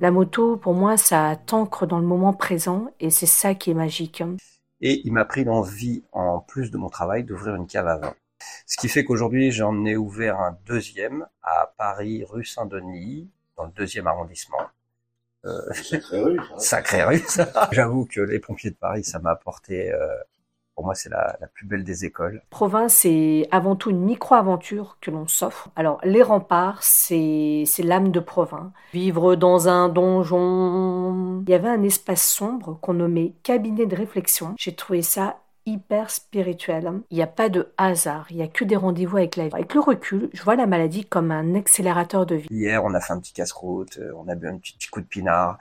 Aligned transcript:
La 0.00 0.10
moto, 0.10 0.56
pour 0.56 0.74
moi, 0.74 0.96
ça 0.96 1.36
t'ancre 1.46 1.86
dans 1.86 1.98
le 1.98 2.06
moment 2.06 2.32
présent 2.32 2.88
et 3.00 3.10
c'est 3.10 3.26
ça 3.26 3.54
qui 3.54 3.70
est 3.70 3.74
magique. 3.74 4.22
Et 4.80 5.00
il 5.04 5.12
m'a 5.12 5.24
pris 5.24 5.44
l'envie, 5.44 6.04
en 6.12 6.40
plus 6.40 6.70
de 6.70 6.76
mon 6.76 6.88
travail, 6.88 7.24
d'ouvrir 7.24 7.54
une 7.54 7.66
cave 7.66 7.86
à 7.86 7.96
vin. 7.96 8.14
Ce 8.66 8.76
qui 8.76 8.88
fait 8.88 9.04
qu'aujourd'hui, 9.04 9.50
j'en 9.50 9.84
ai 9.84 9.96
ouvert 9.96 10.40
un 10.40 10.58
deuxième 10.66 11.26
à 11.42 11.72
Paris, 11.78 12.24
rue 12.28 12.44
Saint-Denis, 12.44 13.30
dans 13.56 13.64
le 13.64 13.72
deuxième 13.72 14.06
arrondissement. 14.06 14.66
Euh, 15.44 15.72
sacrée 15.72 16.22
rue, 16.22 16.38
ça. 16.38 16.58
Sacrée 16.58 17.04
rue, 17.04 17.18
ça. 17.26 17.68
J'avoue 17.72 18.04
que 18.04 18.20
les 18.20 18.40
pompiers 18.40 18.70
de 18.70 18.76
Paris, 18.76 19.04
ça 19.04 19.20
m'a 19.20 19.30
apporté 19.30 19.92
euh, 19.92 20.08
pour 20.74 20.84
moi, 20.84 20.94
c'est 20.94 21.08
la, 21.08 21.36
la, 21.40 21.46
plus 21.46 21.66
belle 21.66 21.84
des 21.84 22.04
écoles. 22.04 22.42
Provins, 22.50 22.88
c'est 22.88 23.46
avant 23.52 23.76
tout 23.76 23.90
une 23.90 24.00
micro-aventure 24.00 24.98
que 25.00 25.10
l'on 25.10 25.28
s'offre. 25.28 25.68
Alors, 25.76 26.00
les 26.02 26.22
remparts, 26.22 26.82
c'est 26.82 27.64
l'âme 27.78 28.10
de 28.10 28.20
Provins. 28.20 28.72
Vivre 28.92 29.36
dans 29.36 29.68
un 29.68 29.88
donjon. 29.88 31.42
Il 31.46 31.50
y 31.50 31.54
avait 31.54 31.68
un 31.68 31.82
espace 31.82 32.26
sombre 32.26 32.78
qu'on 32.80 32.94
nommait 32.94 33.34
cabinet 33.42 33.86
de 33.86 33.94
réflexion. 33.94 34.54
J'ai 34.58 34.74
trouvé 34.74 35.02
ça 35.02 35.38
hyper 35.66 36.10
spirituel. 36.10 36.92
Il 37.10 37.16
n'y 37.16 37.22
a 37.22 37.28
pas 37.28 37.48
de 37.48 37.72
hasard, 37.78 38.26
il 38.30 38.36
n'y 38.36 38.42
a 38.42 38.48
que 38.48 38.64
des 38.64 38.76
rendez-vous 38.76 39.16
avec 39.16 39.36
la 39.36 39.44
vie. 39.44 39.54
Avec 39.54 39.74
le 39.74 39.80
recul, 39.80 40.28
je 40.32 40.42
vois 40.42 40.56
la 40.56 40.66
maladie 40.66 41.04
comme 41.04 41.30
un 41.30 41.54
accélérateur 41.54 42.26
de 42.26 42.34
vie. 42.34 42.48
Hier, 42.50 42.84
on 42.84 42.92
a 42.94 43.00
fait 43.00 43.12
un 43.12 43.20
petit 43.20 43.32
casse-croûte, 43.32 43.98
on 44.16 44.28
a 44.28 44.34
bu 44.34 44.48
un 44.48 44.58
petit, 44.58 44.74
petit 44.74 44.88
coup 44.88 45.00
de 45.00 45.06
pinard. 45.06 45.58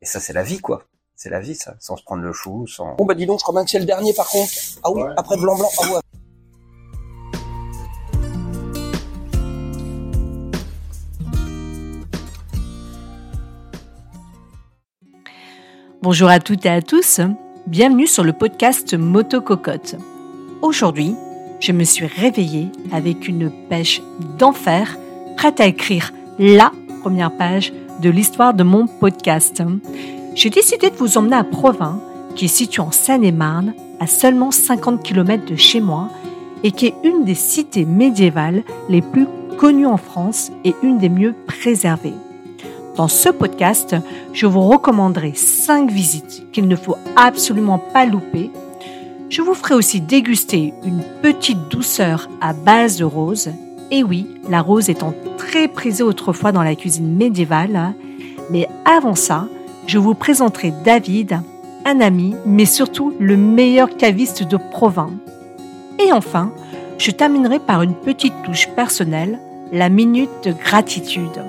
Et 0.00 0.06
ça, 0.06 0.20
c'est 0.20 0.32
la 0.32 0.42
vie, 0.42 0.60
quoi. 0.60 0.84
C'est 1.22 1.30
la 1.30 1.38
vie, 1.38 1.54
ça, 1.54 1.76
sans 1.78 1.96
se 1.96 2.02
prendre 2.02 2.24
le 2.24 2.32
chou, 2.32 2.66
sans... 2.66 2.96
Bon, 2.96 3.04
bah 3.04 3.14
dis 3.14 3.26
donc, 3.26 3.38
je 3.38 3.44
crois 3.44 3.54
bien 3.54 3.64
que 3.64 3.70
c'est 3.70 3.78
le 3.78 3.84
dernier, 3.84 4.12
par 4.12 4.28
contre. 4.28 4.50
Ah 4.82 4.90
oui, 4.90 5.02
ouais. 5.02 5.10
après 5.16 5.36
blanc-blanc, 5.36 5.68
ah 5.78 5.86
ouais. 5.86 6.00
Bonjour 16.02 16.28
à 16.28 16.40
toutes 16.40 16.66
et 16.66 16.70
à 16.70 16.82
tous, 16.82 17.20
bienvenue 17.68 18.08
sur 18.08 18.24
le 18.24 18.32
podcast 18.32 18.92
Moto 18.94 19.40
Cocotte. 19.40 19.94
Aujourd'hui, 20.60 21.14
je 21.60 21.70
me 21.70 21.84
suis 21.84 22.06
réveillée 22.06 22.66
avec 22.90 23.28
une 23.28 23.48
pêche 23.68 24.02
d'enfer, 24.40 24.98
prête 25.36 25.60
à 25.60 25.66
écrire 25.66 26.12
la 26.40 26.72
première 27.02 27.30
page 27.30 27.72
de 28.00 28.10
l'histoire 28.10 28.54
de 28.54 28.64
mon 28.64 28.88
podcast. 28.88 29.62
J'ai 30.34 30.48
décidé 30.48 30.88
de 30.88 30.96
vous 30.96 31.18
emmener 31.18 31.36
à 31.36 31.44
Provins, 31.44 32.00
qui 32.34 32.46
est 32.46 32.48
situé 32.48 32.80
en 32.80 32.90
Seine-et-Marne, 32.90 33.74
à 34.00 34.06
seulement 34.06 34.50
50 34.50 35.02
km 35.02 35.44
de 35.44 35.56
chez 35.56 35.80
moi, 35.80 36.08
et 36.64 36.72
qui 36.72 36.86
est 36.86 36.94
une 37.04 37.24
des 37.24 37.34
cités 37.34 37.84
médiévales 37.84 38.62
les 38.88 39.02
plus 39.02 39.26
connues 39.58 39.86
en 39.86 39.98
France 39.98 40.50
et 40.64 40.74
une 40.82 40.98
des 40.98 41.10
mieux 41.10 41.34
préservées. 41.46 42.14
Dans 42.96 43.08
ce 43.08 43.28
podcast, 43.28 43.94
je 44.32 44.46
vous 44.46 44.62
recommanderai 44.62 45.32
5 45.34 45.90
visites 45.90 46.50
qu'il 46.50 46.66
ne 46.66 46.76
faut 46.76 46.96
absolument 47.14 47.78
pas 47.78 48.06
louper. 48.06 48.50
Je 49.28 49.42
vous 49.42 49.54
ferai 49.54 49.74
aussi 49.74 50.00
déguster 50.00 50.72
une 50.84 51.02
petite 51.22 51.68
douceur 51.68 52.28
à 52.40 52.54
base 52.54 52.96
de 52.96 53.04
rose. 53.04 53.50
Et 53.90 54.02
oui, 54.02 54.26
la 54.48 54.62
rose 54.62 54.88
étant 54.88 55.14
très 55.36 55.68
prisée 55.68 56.02
autrefois 56.02 56.52
dans 56.52 56.62
la 56.62 56.74
cuisine 56.74 57.14
médiévale. 57.16 57.94
Mais 58.50 58.68
avant 58.84 59.14
ça, 59.14 59.46
je 59.86 59.98
vous 59.98 60.14
présenterai 60.14 60.72
David, 60.84 61.40
un 61.84 62.00
ami, 62.00 62.34
mais 62.46 62.64
surtout 62.64 63.14
le 63.18 63.36
meilleur 63.36 63.96
caviste 63.96 64.42
de 64.44 64.56
Provins. 64.56 65.12
Et 65.98 66.12
enfin, 66.12 66.52
je 66.98 67.10
terminerai 67.10 67.58
par 67.58 67.82
une 67.82 67.94
petite 67.94 68.34
touche 68.44 68.68
personnelle, 68.76 69.38
la 69.72 69.88
minute 69.88 70.30
de 70.44 70.52
gratitude. 70.52 71.42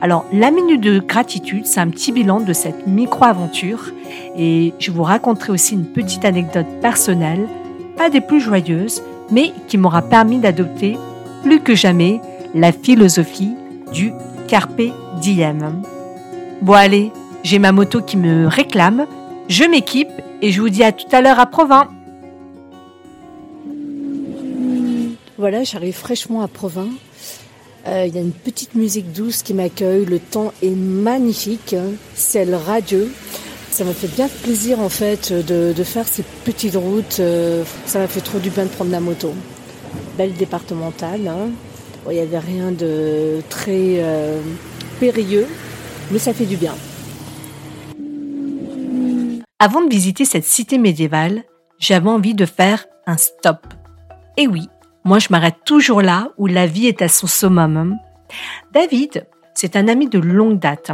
Alors, 0.00 0.24
la 0.32 0.50
minute 0.50 0.80
de 0.80 0.98
gratitude, 0.98 1.66
c'est 1.66 1.80
un 1.80 1.88
petit 1.88 2.12
bilan 2.12 2.40
de 2.40 2.52
cette 2.52 2.86
micro-aventure 2.86 3.92
et 4.36 4.72
je 4.78 4.90
vous 4.90 5.02
raconterai 5.02 5.52
aussi 5.52 5.74
une 5.74 5.86
petite 5.86 6.24
anecdote 6.24 6.66
personnelle, 6.80 7.48
pas 7.96 8.10
des 8.10 8.20
plus 8.20 8.40
joyeuses, 8.40 9.02
mais 9.30 9.52
qui 9.66 9.78
m'aura 9.78 10.02
permis 10.02 10.38
d'adopter 10.38 10.96
plus 11.42 11.60
que 11.60 11.74
jamais 11.74 12.20
la 12.54 12.72
philosophie 12.72 13.52
du 13.92 14.12
carpe 14.46 14.80
diem. 15.20 15.82
Bon 16.62 16.72
allez, 16.72 17.12
j'ai 17.48 17.58
ma 17.58 17.72
moto 17.72 18.02
qui 18.02 18.18
me 18.18 18.46
réclame, 18.46 19.06
je 19.48 19.64
m'équipe 19.64 20.10
et 20.42 20.52
je 20.52 20.60
vous 20.60 20.68
dis 20.68 20.84
à 20.84 20.92
tout 20.92 21.06
à 21.12 21.22
l'heure 21.22 21.40
à 21.40 21.46
Provins. 21.46 21.88
Voilà, 25.38 25.64
j'arrive 25.64 25.94
fraîchement 25.94 26.42
à 26.42 26.48
Provins. 26.48 26.90
Euh, 27.86 28.04
il 28.06 28.14
y 28.14 28.18
a 28.18 28.20
une 28.20 28.32
petite 28.32 28.74
musique 28.74 29.12
douce 29.12 29.42
qui 29.42 29.54
m'accueille. 29.54 30.04
Le 30.04 30.18
temps 30.18 30.52
est 30.62 30.76
magnifique. 30.76 31.74
C'est 32.14 32.44
le 32.44 32.56
radieux. 32.56 33.10
Ça 33.70 33.84
m'a 33.84 33.94
fait 33.94 34.14
bien 34.14 34.28
plaisir 34.42 34.80
en 34.80 34.90
fait 34.90 35.32
de, 35.32 35.84
faire 35.84 36.06
ces 36.06 36.24
petites 36.44 36.76
routes. 36.76 37.16
Euh, 37.20 37.64
ça 37.86 37.98
m'a 37.98 38.08
fait 38.08 38.20
trop 38.20 38.40
du 38.40 38.50
bien 38.50 38.64
de 38.64 38.68
prendre 38.68 38.90
la 38.90 39.00
moto. 39.00 39.32
Belle 40.18 40.34
départementale. 40.34 41.26
Hein. 41.26 41.48
Il 42.10 42.12
n'y 42.12 42.20
avait 42.20 42.40
rien 42.40 42.72
de 42.72 43.40
très 43.48 44.00
euh, 44.00 44.38
périlleux, 45.00 45.46
mais 46.10 46.18
ça 46.18 46.34
fait 46.34 46.44
du 46.44 46.56
bien. 46.58 46.74
Avant 49.60 49.82
de 49.82 49.90
visiter 49.90 50.24
cette 50.24 50.44
cité 50.44 50.78
médiévale, 50.78 51.42
j'avais 51.80 52.08
envie 52.08 52.34
de 52.34 52.46
faire 52.46 52.86
un 53.06 53.16
stop. 53.16 53.66
Et 54.36 54.46
oui, 54.46 54.68
moi 55.04 55.18
je 55.18 55.28
m'arrête 55.30 55.64
toujours 55.64 56.00
là 56.00 56.30
où 56.38 56.46
la 56.46 56.68
vie 56.68 56.86
est 56.86 57.02
à 57.02 57.08
son 57.08 57.26
summum. 57.26 57.96
David, 58.72 59.26
c'est 59.54 59.74
un 59.74 59.88
ami 59.88 60.08
de 60.08 60.20
longue 60.20 60.60
date. 60.60 60.92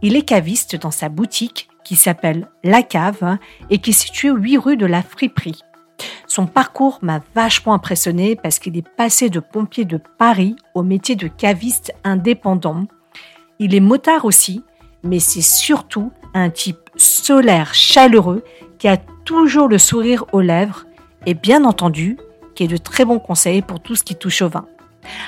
Il 0.00 0.14
est 0.14 0.22
caviste 0.22 0.76
dans 0.76 0.92
sa 0.92 1.08
boutique 1.08 1.68
qui 1.82 1.96
s'appelle 1.96 2.46
La 2.62 2.84
Cave 2.84 3.38
et 3.68 3.78
qui 3.78 3.90
est 3.90 3.94
située 3.94 4.30
8 4.30 4.58
rue 4.58 4.76
de 4.76 4.86
la 4.86 5.02
Friperie. 5.02 5.62
Son 6.28 6.46
parcours 6.46 7.00
m'a 7.02 7.20
vachement 7.34 7.74
impressionné 7.74 8.36
parce 8.36 8.60
qu'il 8.60 8.76
est 8.76 8.88
passé 8.96 9.28
de 9.28 9.40
pompier 9.40 9.84
de 9.86 9.98
Paris 10.18 10.54
au 10.76 10.84
métier 10.84 11.16
de 11.16 11.26
caviste 11.26 11.92
indépendant. 12.04 12.84
Il 13.58 13.74
est 13.74 13.80
motard 13.80 14.24
aussi, 14.24 14.62
mais 15.02 15.18
c'est 15.18 15.42
surtout 15.42 16.12
un 16.32 16.50
type 16.50 16.83
solaire, 16.96 17.74
chaleureux, 17.74 18.44
qui 18.78 18.88
a 18.88 18.96
toujours 19.24 19.68
le 19.68 19.78
sourire 19.78 20.24
aux 20.32 20.40
lèvres 20.40 20.86
et 21.26 21.34
bien 21.34 21.64
entendu, 21.64 22.18
qui 22.54 22.64
est 22.64 22.68
de 22.68 22.76
très 22.76 23.04
bons 23.04 23.18
conseils 23.18 23.62
pour 23.62 23.80
tout 23.80 23.96
ce 23.96 24.04
qui 24.04 24.14
touche 24.14 24.42
au 24.42 24.48
vin. 24.48 24.66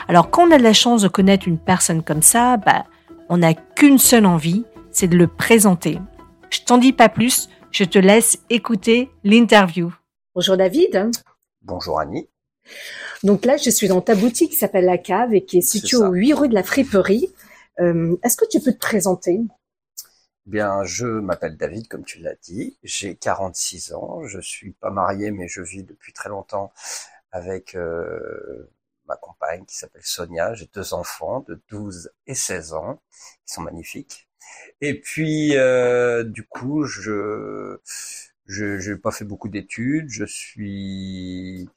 Alors 0.09 0.31
quand 0.31 0.49
on 0.49 0.51
a 0.51 0.59
de 0.59 0.63
la 0.63 0.73
chance 0.73 1.03
de 1.03 1.09
connaître 1.09 1.49
une 1.49 1.59
personne 1.59 2.03
comme 2.03 2.23
ça, 2.23 2.57
bah, 2.57 2.85
on 3.29 3.39
n'a 3.39 3.55
qu'une 3.55 3.99
seule 3.99 4.27
envie, 4.27 4.65
c'est 4.91 5.09
de 5.09 5.17
le 5.17 5.27
présenter. 5.27 5.99
Je 6.51 6.61
t'en 6.61 6.79
dis 6.79 6.93
pas 6.93 7.09
plus, 7.09 7.49
je 7.71 7.85
te 7.85 7.99
laisse 7.99 8.39
écouter 8.51 9.11
l'interview. 9.25 9.93
Bonjour 10.35 10.57
David. 10.57 11.11
Bonjour 11.63 11.99
Annie. 12.01 12.29
Donc 13.23 13.45
là, 13.45 13.57
je 13.57 13.71
suis 13.71 13.89
dans 13.89 14.01
ta 14.01 14.15
boutique 14.15 14.51
qui 14.51 14.57
s'appelle 14.57 14.85
La 14.85 14.99
Cave 14.99 15.35
et 15.35 15.45
qui 15.45 15.59
est 15.59 15.63
située 15.63 15.99
au 15.99 16.11
8 16.11 16.33
rue 16.35 16.49
de 16.49 16.55
la 16.55 16.63
Friperie. 16.63 17.29
Euh, 17.81 18.17
Est-ce 18.23 18.37
que 18.37 18.45
tu 18.49 18.61
peux 18.61 18.73
te 18.73 18.79
présenter? 18.79 19.41
Bien, 20.47 20.85
je 20.85 21.07
m'appelle 21.07 21.57
David, 21.57 21.89
comme 21.89 22.05
tu 22.05 22.21
l'as 22.21 22.37
dit. 22.37 22.79
J'ai 22.85 23.17
46 23.17 23.93
ans. 23.95 24.25
Je 24.27 24.41
suis 24.41 24.73
pas 24.73 24.91
marié, 24.91 25.31
mais 25.33 25.49
je 25.49 25.61
vis 25.61 25.83
depuis 25.83 26.13
très 26.13 26.29
longtemps 26.29 26.73
avec 27.33 27.75
euh, 27.75 28.71
ma 29.07 29.17
compagne 29.17 29.65
qui 29.67 29.77
s'appelle 29.77 30.05
Sonia. 30.05 30.55
J'ai 30.55 30.69
deux 30.73 30.95
enfants 30.95 31.41
de 31.49 31.61
12 31.69 32.11
et 32.29 32.35
16 32.35 32.75
ans 32.75 33.01
qui 33.45 33.55
sont 33.55 33.63
magnifiques. 33.63 34.29
Et 34.81 35.01
puis, 35.01 35.57
euh, 35.57 36.25
du 36.25 36.45
coup, 36.47 36.85
je 36.85 37.81
je 38.47 38.91
n'ai 38.91 38.99
pas 38.99 39.11
fait 39.11 39.25
beaucoup 39.25 39.49
d'études. 39.49 40.09
Je 40.11 40.25
suis 40.25 41.69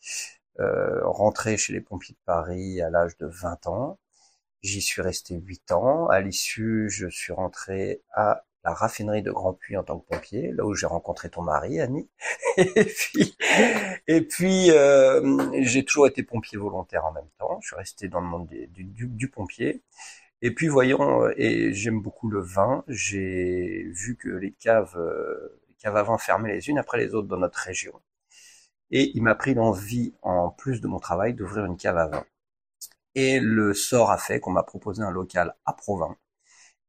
euh, 0.60 1.02
rentré 1.06 1.58
chez 1.58 1.74
les 1.74 1.82
pompiers 1.82 2.16
de 2.16 2.20
Paris 2.26 2.82
à 2.82 2.90
l'âge 2.92 3.18
de 3.18 3.28
20 3.28 3.68
ans. 3.68 4.00
J'y 4.64 4.82
suis 4.82 5.02
resté 5.02 5.36
8 5.36 5.72
ans. 5.72 6.08
À 6.10 6.22
l'issue, 6.22 6.90
je 6.90 7.08
suis 7.08 7.34
rentré 7.34 8.02
à 8.14 8.46
la 8.64 8.74
raffinerie 8.74 9.22
de 9.22 9.32
Grand 9.32 9.54
Puy 9.54 9.78
en 9.78 9.84
tant 9.84 10.00
que 10.00 10.08
pompier, 10.08 10.52
là 10.52 10.66
où 10.66 10.74
j'ai 10.74 10.86
rencontré 10.86 11.30
ton 11.30 11.42
mari, 11.42 11.80
Annie. 11.80 12.10
et 14.08 14.22
puis, 14.22 14.72
euh, 14.72 15.62
j'ai 15.62 15.86
toujours 15.86 16.08
été 16.08 16.24
pompier 16.24 16.58
volontaire 16.58 17.06
en 17.06 17.14
même 17.14 17.30
temps. 17.38 17.60
Je 17.62 17.68
suis 17.68 17.76
resté 17.76 18.08
dans 18.10 18.20
le 18.20 18.28
monde 18.28 18.48
du, 18.48 18.84
du, 18.84 19.08
du, 19.08 19.30
pompier. 19.30 19.82
Et 20.42 20.54
puis 20.54 20.68
voyons, 20.68 21.24
euh, 21.26 21.34
et 21.38 21.74
j'aime 21.74 22.02
beaucoup 22.02 22.30
le 22.30 22.42
vin. 22.42 22.84
J'ai 22.88 23.84
vu 23.92 24.18
que 24.18 24.30
les 24.30 24.52
caves, 24.52 24.98
euh, 24.98 25.62
les 25.70 25.76
caves 25.76 25.96
à 25.96 26.04
vin 26.04 26.18
fermaient 26.18 26.54
les 26.54 26.70
unes 26.70 26.78
après 26.78 26.98
les 26.98 27.14
autres 27.14 27.28
dans 27.28 27.38
notre 27.38 27.60
région. 27.60 27.94
Et 28.92 29.12
il 29.16 29.24
m'a 29.24 29.36
pris 29.36 29.54
l'envie, 29.54 30.16
en 30.22 30.50
plus 30.50 30.82
de 30.82 30.88
mon 30.88 31.00
travail, 31.00 31.34
d'ouvrir 31.34 31.66
une 31.66 31.78
cave 31.78 31.98
à 31.98 32.08
vin. 32.08 32.26
Et 33.16 33.40
le 33.40 33.74
sort 33.74 34.12
a 34.12 34.18
fait 34.18 34.40
qu'on 34.40 34.52
m'a 34.52 34.64
proposé 34.64 35.02
un 35.04 35.12
local 35.12 35.56
à 35.66 35.74
Provins 35.74 36.18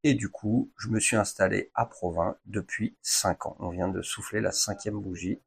et 0.03 0.15
du 0.15 0.29
coup, 0.31 0.73
je 0.77 0.89
me 0.89 1.01
suis 1.01 1.17
installé 1.17 1.71
à 1.75 1.87
Provins 1.87 2.37
depuis 2.47 2.97
cinq 3.03 3.47
ans. 3.47 3.57
On 3.61 3.71
vient 3.71 3.89
de 3.89 4.03
souffler 4.03 4.41
la 4.41 4.53
cinquième 4.53 5.01
bougie. 5.01 5.41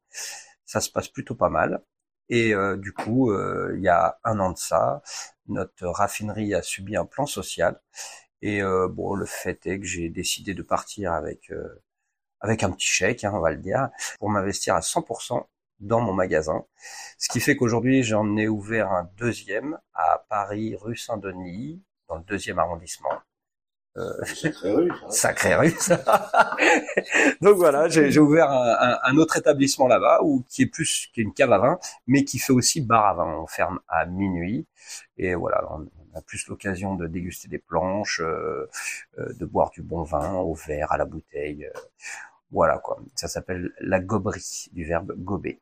Ça 0.64 0.80
se 0.80 0.90
passe 0.90 1.08
plutôt 1.08 1.34
pas 1.34 1.48
mal. 1.48 1.82
Et 2.28 2.54
euh, 2.54 2.76
du 2.76 2.92
coup, 2.92 3.30
euh, 3.32 3.74
il 3.76 3.82
y 3.82 3.88
a 3.88 4.18
un 4.24 4.40
an 4.40 4.52
de 4.52 4.58
ça, 4.58 5.02
notre 5.48 5.86
raffinerie 5.88 6.54
a 6.54 6.62
subi 6.62 6.96
un 6.96 7.04
plan 7.04 7.26
social. 7.26 7.80
Et 8.42 8.62
euh, 8.62 8.88
bon, 8.88 9.14
le 9.14 9.26
fait 9.26 9.66
est 9.66 9.80
que 9.80 9.86
j'ai 9.86 10.08
décidé 10.08 10.54
de 10.54 10.62
partir 10.62 11.12
avec 11.12 11.52
avec 12.40 12.62
un 12.62 12.70
petit 12.70 12.86
chèque, 12.86 13.24
hein, 13.24 13.32
on 13.34 13.40
va 13.40 13.50
le 13.50 13.56
dire, 13.58 13.88
pour 14.18 14.30
m'investir 14.30 14.74
à 14.74 14.80
100% 14.80 15.46
dans 15.80 16.00
mon 16.00 16.12
magasin. 16.12 16.64
Ce 17.18 17.28
qui 17.28 17.40
fait 17.40 17.56
qu'aujourd'hui, 17.56 18.02
j'en 18.02 18.36
ai 18.36 18.48
ouvert 18.48 18.92
un 18.92 19.10
deuxième 19.16 19.78
à 19.94 20.24
Paris, 20.28 20.76
rue 20.76 20.96
Saint-Denis, 20.96 21.82
dans 22.08 22.16
le 22.16 22.24
deuxième 22.24 22.58
arrondissement. 22.58 23.22
Euh, 23.96 24.24
ça. 24.24 24.50
Sacrée 25.10 25.54
rue, 25.54 25.70
ça. 25.78 26.02
Donc 27.40 27.56
voilà, 27.56 27.88
j'ai 27.88 28.18
ouvert 28.18 28.50
un, 28.50 28.98
un, 29.02 29.16
autre 29.16 29.36
établissement 29.36 29.86
là-bas, 29.86 30.20
où 30.22 30.44
qui 30.48 30.62
est 30.62 30.66
plus 30.66 31.08
qui 31.12 31.20
est 31.20 31.24
une 31.24 31.32
cave 31.32 31.52
à 31.52 31.58
vin, 31.58 31.78
mais 32.06 32.24
qui 32.24 32.38
fait 32.38 32.52
aussi 32.52 32.80
bar 32.80 33.06
à 33.06 33.14
vin. 33.14 33.38
On 33.38 33.46
ferme 33.46 33.80
à 33.88 34.04
minuit, 34.06 34.66
et 35.16 35.34
voilà, 35.34 35.64
on 35.70 35.86
a 36.16 36.22
plus 36.22 36.46
l'occasion 36.48 36.96
de 36.96 37.06
déguster 37.06 37.48
des 37.48 37.58
planches, 37.58 38.20
euh, 38.20 38.68
euh, 39.18 39.32
de 39.34 39.44
boire 39.46 39.70
du 39.70 39.82
bon 39.82 40.02
vin 40.02 40.34
au 40.34 40.54
verre, 40.54 40.92
à 40.92 40.98
la 40.98 41.04
bouteille. 41.04 41.68
voilà 42.50 42.78
quoi. 42.78 42.98
Ça 43.14 43.28
s'appelle 43.28 43.72
la 43.80 44.00
goberie, 44.00 44.68
du 44.72 44.84
verbe 44.84 45.12
gober. 45.16 45.60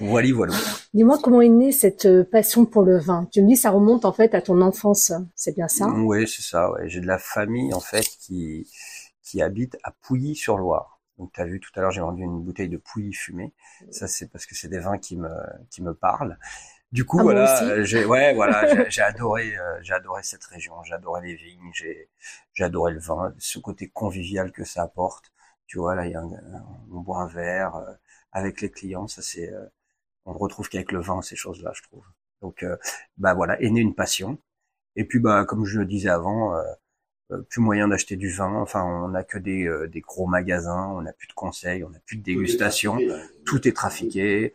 Voilà, 0.00 0.32
voilà. 0.34 0.54
Dis-moi 0.94 1.18
comment 1.22 1.42
est 1.42 1.48
née 1.48 1.72
cette 1.72 2.06
euh, 2.06 2.24
passion 2.24 2.64
pour 2.64 2.82
le 2.82 2.98
vin. 2.98 3.28
Tu 3.32 3.42
me 3.42 3.48
dis 3.48 3.56
ça 3.56 3.70
remonte 3.70 4.04
en 4.04 4.12
fait 4.12 4.34
à 4.34 4.40
ton 4.40 4.60
enfance, 4.62 5.12
c'est 5.34 5.54
bien 5.54 5.68
ça? 5.68 5.88
Oui, 5.88 6.26
c'est 6.26 6.42
ça. 6.42 6.70
Ouais. 6.72 6.88
J'ai 6.88 7.00
de 7.00 7.06
la 7.06 7.18
famille 7.18 7.72
en 7.74 7.80
fait 7.80 8.06
qui 8.20 8.66
qui 9.22 9.42
habite 9.42 9.76
à 9.84 9.92
Pouilly-sur-Loire. 9.92 11.00
Donc 11.18 11.32
tu 11.32 11.40
as 11.40 11.44
vu 11.44 11.60
tout 11.60 11.70
à 11.76 11.80
l'heure, 11.82 11.90
j'ai 11.90 12.00
vendu 12.00 12.22
une 12.22 12.42
bouteille 12.42 12.70
de 12.70 12.78
Pouilly 12.78 13.12
fumée. 13.12 13.52
Ça 13.90 14.08
c'est 14.08 14.28
parce 14.28 14.46
que 14.46 14.54
c'est 14.54 14.68
des 14.68 14.78
vins 14.78 14.98
qui 14.98 15.16
me 15.16 15.30
qui 15.70 15.82
me 15.82 15.94
parlent. 15.94 16.38
Du 16.92 17.04
coup, 17.04 17.18
ah, 17.20 17.22
voilà, 17.24 17.82
j'ai 17.84 18.04
ouais, 18.04 18.34
voilà, 18.34 18.88
j'ai 18.88 19.02
adoré, 19.02 19.56
euh, 19.56 19.78
j'ai 19.82 19.92
adoré 19.94 20.22
cette 20.24 20.44
région, 20.44 20.82
j'ai 20.82 20.94
adoré 20.94 21.20
les 21.22 21.34
vignes, 21.34 21.70
j'ai 21.72 22.08
j'ai 22.54 22.64
adoré 22.64 22.92
le 22.92 22.98
vin, 23.00 23.32
ce 23.38 23.58
côté 23.58 23.88
convivial 23.88 24.50
que 24.50 24.64
ça 24.64 24.82
apporte. 24.82 25.32
Tu 25.66 25.78
vois, 25.78 25.94
là, 25.94 26.06
il 26.06 26.12
y 26.12 26.14
a 26.16 26.20
un, 26.20 26.30
on 26.90 27.00
boit 27.00 27.18
un 27.20 27.28
verre 27.28 27.76
euh, 27.76 27.92
avec 28.32 28.60
les 28.60 28.70
clients, 28.70 29.06
ça 29.06 29.22
c'est 29.22 29.52
on 30.26 30.32
retrouve 30.34 30.68
qu'avec 30.68 30.92
le 30.92 31.00
vin 31.00 31.22
ces 31.22 31.36
choses-là, 31.36 31.72
je 31.74 31.82
trouve. 31.82 32.04
Donc, 32.42 32.62
euh, 32.62 32.76
bah 33.18 33.34
voilà, 33.34 33.60
est 33.60 33.70
née 33.70 33.80
une 33.80 33.94
passion. 33.94 34.38
Et 34.96 35.04
puis, 35.04 35.18
bah 35.20 35.44
comme 35.44 35.64
je 35.64 35.78
le 35.78 35.86
disais 35.86 36.08
avant, 36.08 36.54
euh, 36.56 36.62
euh, 37.32 37.42
plus 37.42 37.60
moyen 37.60 37.88
d'acheter 37.88 38.16
du 38.16 38.30
vin. 38.30 38.54
Enfin, 38.54 38.82
on 38.84 39.08
n'a 39.08 39.24
que 39.24 39.38
des, 39.38 39.70
des 39.88 40.00
gros 40.00 40.26
magasins, 40.26 40.88
on 40.94 41.02
n'a 41.02 41.12
plus 41.12 41.28
de 41.28 41.32
conseils, 41.34 41.84
on 41.84 41.90
n'a 41.90 42.00
plus 42.00 42.16
de 42.16 42.22
dégustation. 42.22 42.98
Tout 43.46 43.66
est 43.68 43.72
trafiqué. 43.72 44.54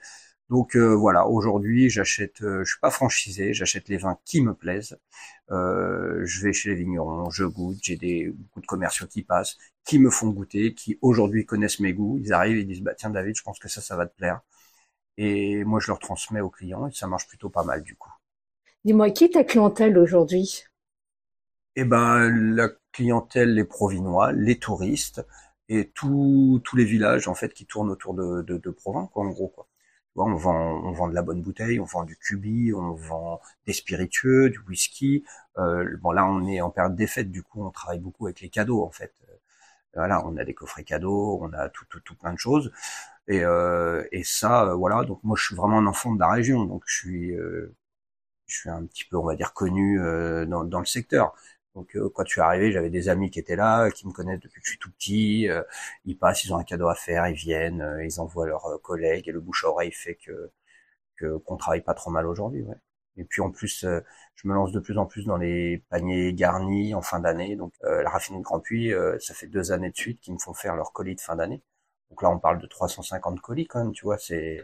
Donc 0.50 0.76
voilà, 0.78 1.28
aujourd'hui, 1.28 1.90
j'achète, 1.90 2.38
je 2.42 2.64
suis 2.64 2.80
pas 2.80 2.92
franchisé, 2.92 3.54
j'achète 3.54 3.90
les 3.90 3.98
vins 3.98 4.20
qui 4.26 4.42
me 4.42 4.54
plaisent. 4.54 4.98
je 5.50 6.42
vais 6.44 6.54
chez 6.54 6.70
les 6.70 6.76
vignerons, 6.76 7.30
je 7.32 7.46
goûte. 7.46 7.80
J'ai 7.82 7.96
des 7.98 8.30
beaucoup 8.30 8.62
de 8.62 8.68
commerciaux 8.68 9.08
qui 9.08 9.24
passent, 9.24 9.58
qui 9.86 9.98
me 10.00 10.10
font 10.10 10.30
goûter, 10.30 10.74
qui 10.76 11.00
aujourd'hui 11.02 11.46
connaissent 11.46 11.80
mes 11.80 11.94
goûts. 11.94 12.20
Ils 12.22 12.34
arrivent, 12.34 12.58
ils 12.58 12.68
disent 12.68 12.82
bah 12.82 12.94
tiens 12.96 13.10
David, 13.10 13.36
je 13.36 13.44
pense 13.44 13.58
que 13.60 13.70
ça, 13.70 13.82
ça 13.82 13.96
va 13.96 14.06
te 14.06 14.16
plaire. 14.16 14.42
Et 15.18 15.64
moi, 15.64 15.80
je 15.80 15.88
leur 15.88 16.00
transmets 16.00 16.42
aux 16.42 16.50
clients 16.50 16.88
et 16.88 16.92
ça 16.92 17.08
marche 17.08 17.28
plutôt 17.28 17.50
pas 17.50 17.64
mal 17.64 17.84
du 17.84 17.96
coup. 17.96 18.12
Dis-moi, 18.84 19.12
qui 19.12 19.26
est 19.26 19.34
ta 19.34 19.44
clientèle 19.44 19.98
aujourd'hui? 19.98 20.66
Eh 21.76 21.84
ben, 21.84 22.30
la 22.30 22.70
clientèle, 22.92 23.54
les 23.54 23.64
Provinois, 23.64 24.32
les 24.32 24.58
touristes 24.60 25.26
et 25.68 25.90
tous 25.94 26.62
les 26.76 26.86
villages 26.86 27.28
en 27.28 27.36
fait 27.36 27.54
qui 27.54 27.66
tournent 27.66 27.90
autour 27.90 28.14
de, 28.14 28.42
de, 28.44 28.58
de 28.58 28.70
Provins, 28.70 29.10
quoi, 29.14 29.26
en 29.26 29.30
gros. 29.30 29.50
Quoi. 29.50 29.68
On 30.18 30.36
vend, 30.36 30.82
on 30.84 30.92
vend 30.92 31.10
de 31.10 31.14
la 31.14 31.22
bonne 31.22 31.42
bouteille, 31.42 31.80
on 31.80 31.86
vend 31.86 32.04
du 32.04 32.16
cubi, 32.16 32.72
on 32.74 32.94
vend 32.94 33.42
des 33.66 33.74
spiritueux, 33.74 34.50
du 34.50 34.60
whisky. 34.60 35.26
Euh, 35.58 35.98
bon 36.02 36.12
là, 36.12 36.26
on 36.26 36.46
est 36.46 36.62
en 36.62 36.70
période 36.70 36.96
des 36.96 37.08
fêtes, 37.08 37.32
du 37.32 37.44
coup, 37.44 37.66
on 37.66 37.72
travaille 37.72 38.00
beaucoup 38.00 38.28
avec 38.28 38.40
les 38.42 38.50
cadeaux 38.50 38.84
en 38.84 38.92
fait. 38.92 39.14
Voilà, 39.94 40.26
on 40.26 40.38
a 40.38 40.44
des 40.46 40.54
coffrets 40.54 40.84
cadeaux, 40.84 41.40
on 41.42 41.52
a 41.54 41.70
tout, 41.70 41.86
tout, 41.90 42.00
tout 42.02 42.16
plein 42.16 42.34
de 42.34 42.40
choses. 42.40 42.72
Et, 43.27 43.44
euh, 43.44 44.04
et 44.12 44.24
ça, 44.24 44.69
euh, 44.69 44.75
voilà. 44.75 45.04
Donc 45.04 45.24
moi, 45.24 45.36
je 45.38 45.45
suis 45.45 45.56
vraiment 45.56 45.80
un 45.80 45.88
enfant 45.88 46.13
de 46.13 46.19
la 46.19 46.30
région, 46.30 46.66
donc 46.66 46.83
je 46.86 46.95
suis, 46.95 47.31
euh, 47.33 47.75
je 48.48 48.57
suis 48.60 48.69
un 48.69 48.86
petit 48.86 49.06
peu, 49.06 49.18
on 49.18 49.25
va 49.25 49.36
dire, 49.36 49.54
connu 49.54 50.00
dans, 50.48 50.63
dans 50.66 50.80
le 50.80 50.86
secteur. 50.86 51.33
Donc 51.75 51.98
quand 52.13 52.24
tu 52.24 52.39
es 52.39 52.44
arrivé, 52.44 52.72
j'avais 52.72 52.89
des 52.89 53.10
amis 53.10 53.30
qui 53.31 53.39
étaient 53.39 53.56
là, 53.57 53.89
qui 53.92 54.07
me 54.07 54.13
connaissent 54.13 54.39
depuis 54.39 54.62
que 54.62 54.66
je 54.68 54.72
suis 54.72 54.80
tout 54.80 54.92
petit. 54.92 55.48
ils 56.06 56.18
passent, 56.18 56.44
ils 56.45 56.54
ont 56.54 56.57
un 56.57 56.63
cadeau 56.63 56.88
à 56.89 56.95
faire, 56.95 57.27
ils 57.27 57.36
viennent, 57.36 58.00
ils 58.04 58.19
envoient 58.22 58.48
leurs 58.48 58.80
collègues 58.81 59.28
et 59.28 59.31
le 59.31 59.42
bouche 59.42 59.66
à 59.66 59.69
oreille 59.69 59.92
fait 59.92 60.16
que 60.16 60.51
qu'on 61.44 61.57
travaille 61.57 61.81
pas 61.81 61.94
trop 61.94 62.12
mal 62.12 62.28
aujourd'hui. 62.28 62.63
Ouais. 62.63 62.75
Et 63.18 63.25
puis 63.25 63.42
en 63.42 63.51
plus, 63.51 63.86
je 64.36 64.48
me 64.48 64.54
lance 64.54 64.71
de 64.71 64.80
plus 64.80 64.98
en 64.98 65.06
plus 65.06 65.25
dans 65.25 65.38
les 65.38 65.83
paniers 65.89 66.33
garnis 66.33 66.94
en 66.95 67.01
fin 67.01 67.19
d'année. 67.19 67.56
Donc 67.56 67.74
la 67.83 68.10
raffinerie 68.10 68.44
Grand 68.44 68.60
Puy, 68.60 68.94
ça 69.19 69.33
fait 69.33 69.48
deux 69.48 69.71
années 69.71 69.92
de 69.92 69.98
suite 69.98 70.21
qu'ils 70.21 70.33
me 70.33 70.39
font 70.39 70.54
faire 70.54 70.75
leur 70.75 70.94
colis 70.94 71.16
de 71.16 71.21
fin 71.21 71.36
d'année. 71.36 71.62
Donc 72.10 72.22
là, 72.22 72.30
on 72.30 72.40
parle 72.40 72.60
de 72.62 72.68
350 72.68 73.42
colis 73.42 73.66
quand 73.66 73.84
même, 73.84 73.92
tu 73.92 74.06
vois, 74.06 74.18
c'est, 74.18 74.63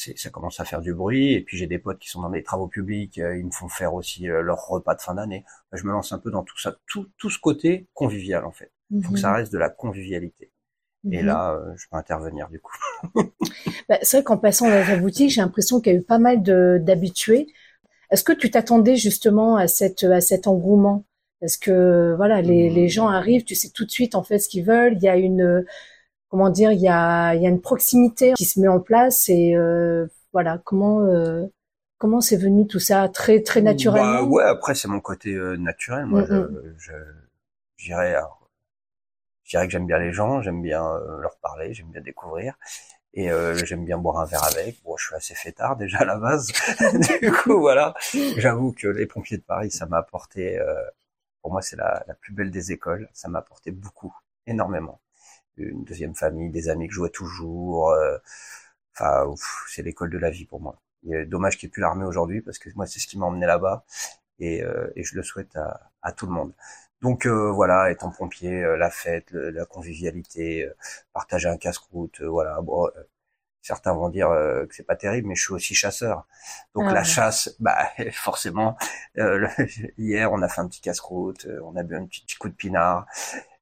c'est, 0.00 0.18
ça 0.18 0.30
commence 0.30 0.60
à 0.60 0.64
faire 0.64 0.80
du 0.80 0.94
bruit. 0.94 1.34
Et 1.34 1.40
puis 1.42 1.56
j'ai 1.56 1.66
des 1.66 1.78
potes 1.78 1.98
qui 1.98 2.08
sont 2.08 2.22
dans 2.22 2.30
des 2.30 2.42
travaux 2.42 2.68
publics, 2.68 3.18
euh, 3.18 3.36
ils 3.36 3.44
me 3.44 3.50
font 3.50 3.68
faire 3.68 3.94
aussi 3.94 4.28
euh, 4.28 4.42
leur 4.42 4.66
repas 4.66 4.94
de 4.94 5.00
fin 5.00 5.14
d'année. 5.14 5.44
Je 5.72 5.84
me 5.84 5.92
lance 5.92 6.12
un 6.12 6.18
peu 6.18 6.30
dans 6.30 6.42
tout 6.42 6.58
ça, 6.58 6.76
tout, 6.86 7.08
tout 7.18 7.30
ce 7.30 7.38
côté 7.38 7.88
convivial 7.94 8.44
en 8.44 8.52
fait. 8.52 8.72
Il 8.90 9.04
faut 9.04 9.12
que 9.12 9.18
ça 9.18 9.30
mhm. 9.30 9.36
reste 9.36 9.52
de 9.52 9.58
la 9.58 9.68
convivialité. 9.68 10.50
Et 11.10 11.20
mhm. 11.20 11.26
là, 11.26 11.52
euh, 11.52 11.74
je 11.76 11.86
peux 11.90 11.96
intervenir 11.96 12.48
du 12.48 12.60
coup. 12.60 12.76
bah, 13.88 13.98
c'est 14.02 14.18
vrai 14.18 14.24
qu'en 14.24 14.38
passant 14.38 14.68
dans 14.68 14.84
ta 14.84 14.96
boutique, 14.96 15.30
j'ai 15.30 15.40
l'impression 15.40 15.80
qu'il 15.80 15.92
y 15.92 15.96
a 15.96 15.98
eu 15.98 16.02
pas 16.02 16.18
mal 16.18 16.42
de, 16.42 16.78
d'habitués. 16.80 17.46
Est-ce 18.10 18.24
que 18.24 18.32
tu 18.32 18.50
t'attendais 18.50 18.96
justement 18.96 19.56
à 19.56 19.68
cette 19.68 20.02
à 20.04 20.20
cet 20.20 20.46
engouement? 20.46 21.04
Parce 21.40 21.56
que 21.56 22.14
voilà, 22.16 22.42
les, 22.42 22.68
les 22.68 22.88
gens 22.88 23.08
arrivent, 23.08 23.44
tu 23.44 23.54
sais 23.54 23.70
tout 23.70 23.86
de 23.86 23.90
suite 23.90 24.14
en 24.14 24.22
fait 24.22 24.38
ce 24.38 24.48
qu'ils 24.48 24.64
veulent? 24.64 24.94
Il 24.94 25.02
y 25.02 25.08
a 25.08 25.16
une 25.16 25.64
comment 26.30 26.48
dire, 26.48 26.72
il 26.72 26.80
y 26.80 26.88
a, 26.88 27.34
y 27.34 27.44
a 27.44 27.48
une 27.48 27.60
proximité 27.60 28.32
qui 28.34 28.44
se 28.44 28.60
met 28.60 28.68
en 28.68 28.80
place 28.80 29.28
et 29.28 29.54
euh, 29.54 30.06
voilà 30.32 30.58
comment 30.64 31.00
euh, 31.02 31.46
comment 31.98 32.20
c'est 32.20 32.36
venu 32.36 32.66
tout 32.66 32.78
ça 32.78 33.08
très 33.08 33.42
très 33.42 33.60
naturellement? 33.60 34.22
Bah, 34.22 34.28
ouais, 34.28 34.44
après 34.44 34.74
c'est 34.74 34.88
mon 34.88 35.00
côté 35.00 35.34
euh, 35.34 35.56
naturel. 35.56 36.06
Moi, 36.06 36.22
mm, 36.22 36.74
je, 36.78 36.92
je 37.76 37.84
dirais, 37.84 38.16
je 39.44 39.50
dirais 39.50 39.66
que 39.66 39.72
j'aime 39.72 39.86
bien 39.86 39.98
les 39.98 40.12
gens, 40.12 40.40
j'aime 40.40 40.62
bien 40.62 40.98
leur 41.20 41.36
parler, 41.42 41.74
j'aime 41.74 41.90
bien 41.90 42.00
découvrir. 42.00 42.54
Et 43.12 43.28
j'aime 43.64 43.84
bien 43.84 43.98
boire 43.98 44.18
un 44.18 44.24
verre 44.24 44.44
avec. 44.44 44.80
Bon, 44.84 44.96
je 44.96 45.06
suis 45.06 45.16
assez 45.16 45.34
fêtard 45.34 45.76
déjà 45.76 45.98
à 45.98 46.04
la 46.04 46.16
base. 46.16 46.52
du 47.20 47.32
coup, 47.32 47.58
voilà. 47.58 47.92
J'avoue 48.36 48.72
que 48.72 48.86
les 48.86 49.06
pompiers 49.06 49.36
de 49.36 49.42
Paris, 49.42 49.72
ça 49.72 49.86
m'a 49.86 49.98
apporté. 49.98 50.60
pour 51.42 51.50
moi, 51.50 51.60
c'est 51.60 51.74
la, 51.74 52.04
la 52.06 52.14
plus 52.14 52.32
belle 52.32 52.52
des 52.52 52.70
écoles. 52.70 53.08
Ça 53.12 53.26
m'a 53.28 53.40
apporté 53.40 53.72
beaucoup, 53.72 54.14
énormément 54.46 55.00
une 55.56 55.84
deuxième 55.84 56.14
famille, 56.14 56.50
des 56.50 56.68
amis 56.68 56.88
que 56.88 56.94
je 56.94 57.00
vois 57.00 57.10
toujours. 57.10 57.90
Euh, 57.90 58.18
enfin, 58.94 59.32
c'est 59.68 59.82
l'école 59.82 60.10
de 60.10 60.18
la 60.18 60.30
vie 60.30 60.46
pour 60.46 60.60
moi. 60.60 60.80
Il 61.02 61.26
dommage 61.26 61.56
qu'il 61.56 61.68
n'y 61.68 61.70
ait 61.70 61.72
plus 61.72 61.80
l'armée 61.82 62.04
aujourd'hui 62.04 62.42
parce 62.42 62.58
que 62.58 62.68
moi, 62.76 62.86
c'est 62.86 63.00
ce 63.00 63.06
qui 63.06 63.18
m'a 63.18 63.26
emmené 63.26 63.46
là-bas 63.46 63.84
et, 64.38 64.62
euh, 64.62 64.90
et, 64.96 65.04
je 65.04 65.16
le 65.16 65.22
souhaite 65.22 65.56
à, 65.56 65.90
à 66.02 66.12
tout 66.12 66.26
le 66.26 66.32
monde. 66.32 66.52
Donc 67.02 67.26
euh, 67.26 67.50
voilà, 67.50 67.90
étant 67.90 68.10
pompier, 68.10 68.62
la 68.78 68.90
fête, 68.90 69.30
la 69.32 69.64
convivialité, 69.64 70.68
partager 71.12 71.48
un 71.48 71.56
casse-croûte, 71.56 72.20
voilà. 72.22 72.60
Bon, 72.60 72.90
certains 73.62 73.94
vont 73.94 74.10
dire 74.10 74.28
que 74.28 74.74
c'est 74.74 74.86
pas 74.86 74.96
terrible, 74.96 75.28
mais 75.28 75.34
je 75.34 75.42
suis 75.44 75.54
aussi 75.54 75.74
chasseur. 75.74 76.26
Donc 76.74 76.84
ah 76.88 76.92
la 76.94 77.04
chasse, 77.04 77.56
bah 77.60 77.88
forcément. 78.12 78.76
hier, 79.98 80.32
on 80.32 80.42
a 80.42 80.48
fait 80.48 80.60
un 80.60 80.68
petit 80.68 80.82
casse-croûte, 80.82 81.48
on 81.64 81.76
a 81.76 81.82
bu 81.82 81.96
un 81.96 82.06
petit 82.06 82.36
coup 82.36 82.48
de 82.50 82.54
pinard, 82.54 83.06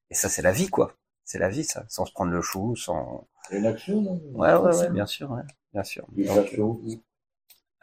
et 0.09 0.15
ça 0.15 0.29
c'est 0.29 0.41
la 0.41 0.51
vie 0.51 0.69
quoi 0.69 0.95
c'est 1.29 1.37
la 1.37 1.49
vie, 1.49 1.63
ça, 1.63 1.85
sans 1.89 2.05
se 2.05 2.11
prendre 2.11 2.31
le 2.31 2.41
chou, 2.41 2.75
sans. 2.75 3.27
Une 3.51 3.67
action, 3.67 4.01
non? 4.01 4.19
Ouais, 4.33 4.51
ouais, 4.55 4.75
ouais, 4.75 4.89
bien 4.89 5.05
sûr, 5.05 5.29
ouais, 5.29 5.43
bien 5.71 5.83
sûr. 5.83 6.07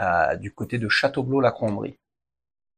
euh, 0.00 0.36
du 0.36 0.52
côté 0.52 0.78
de 0.78 0.88
Châteaublot-la-Combrie. 0.88 1.96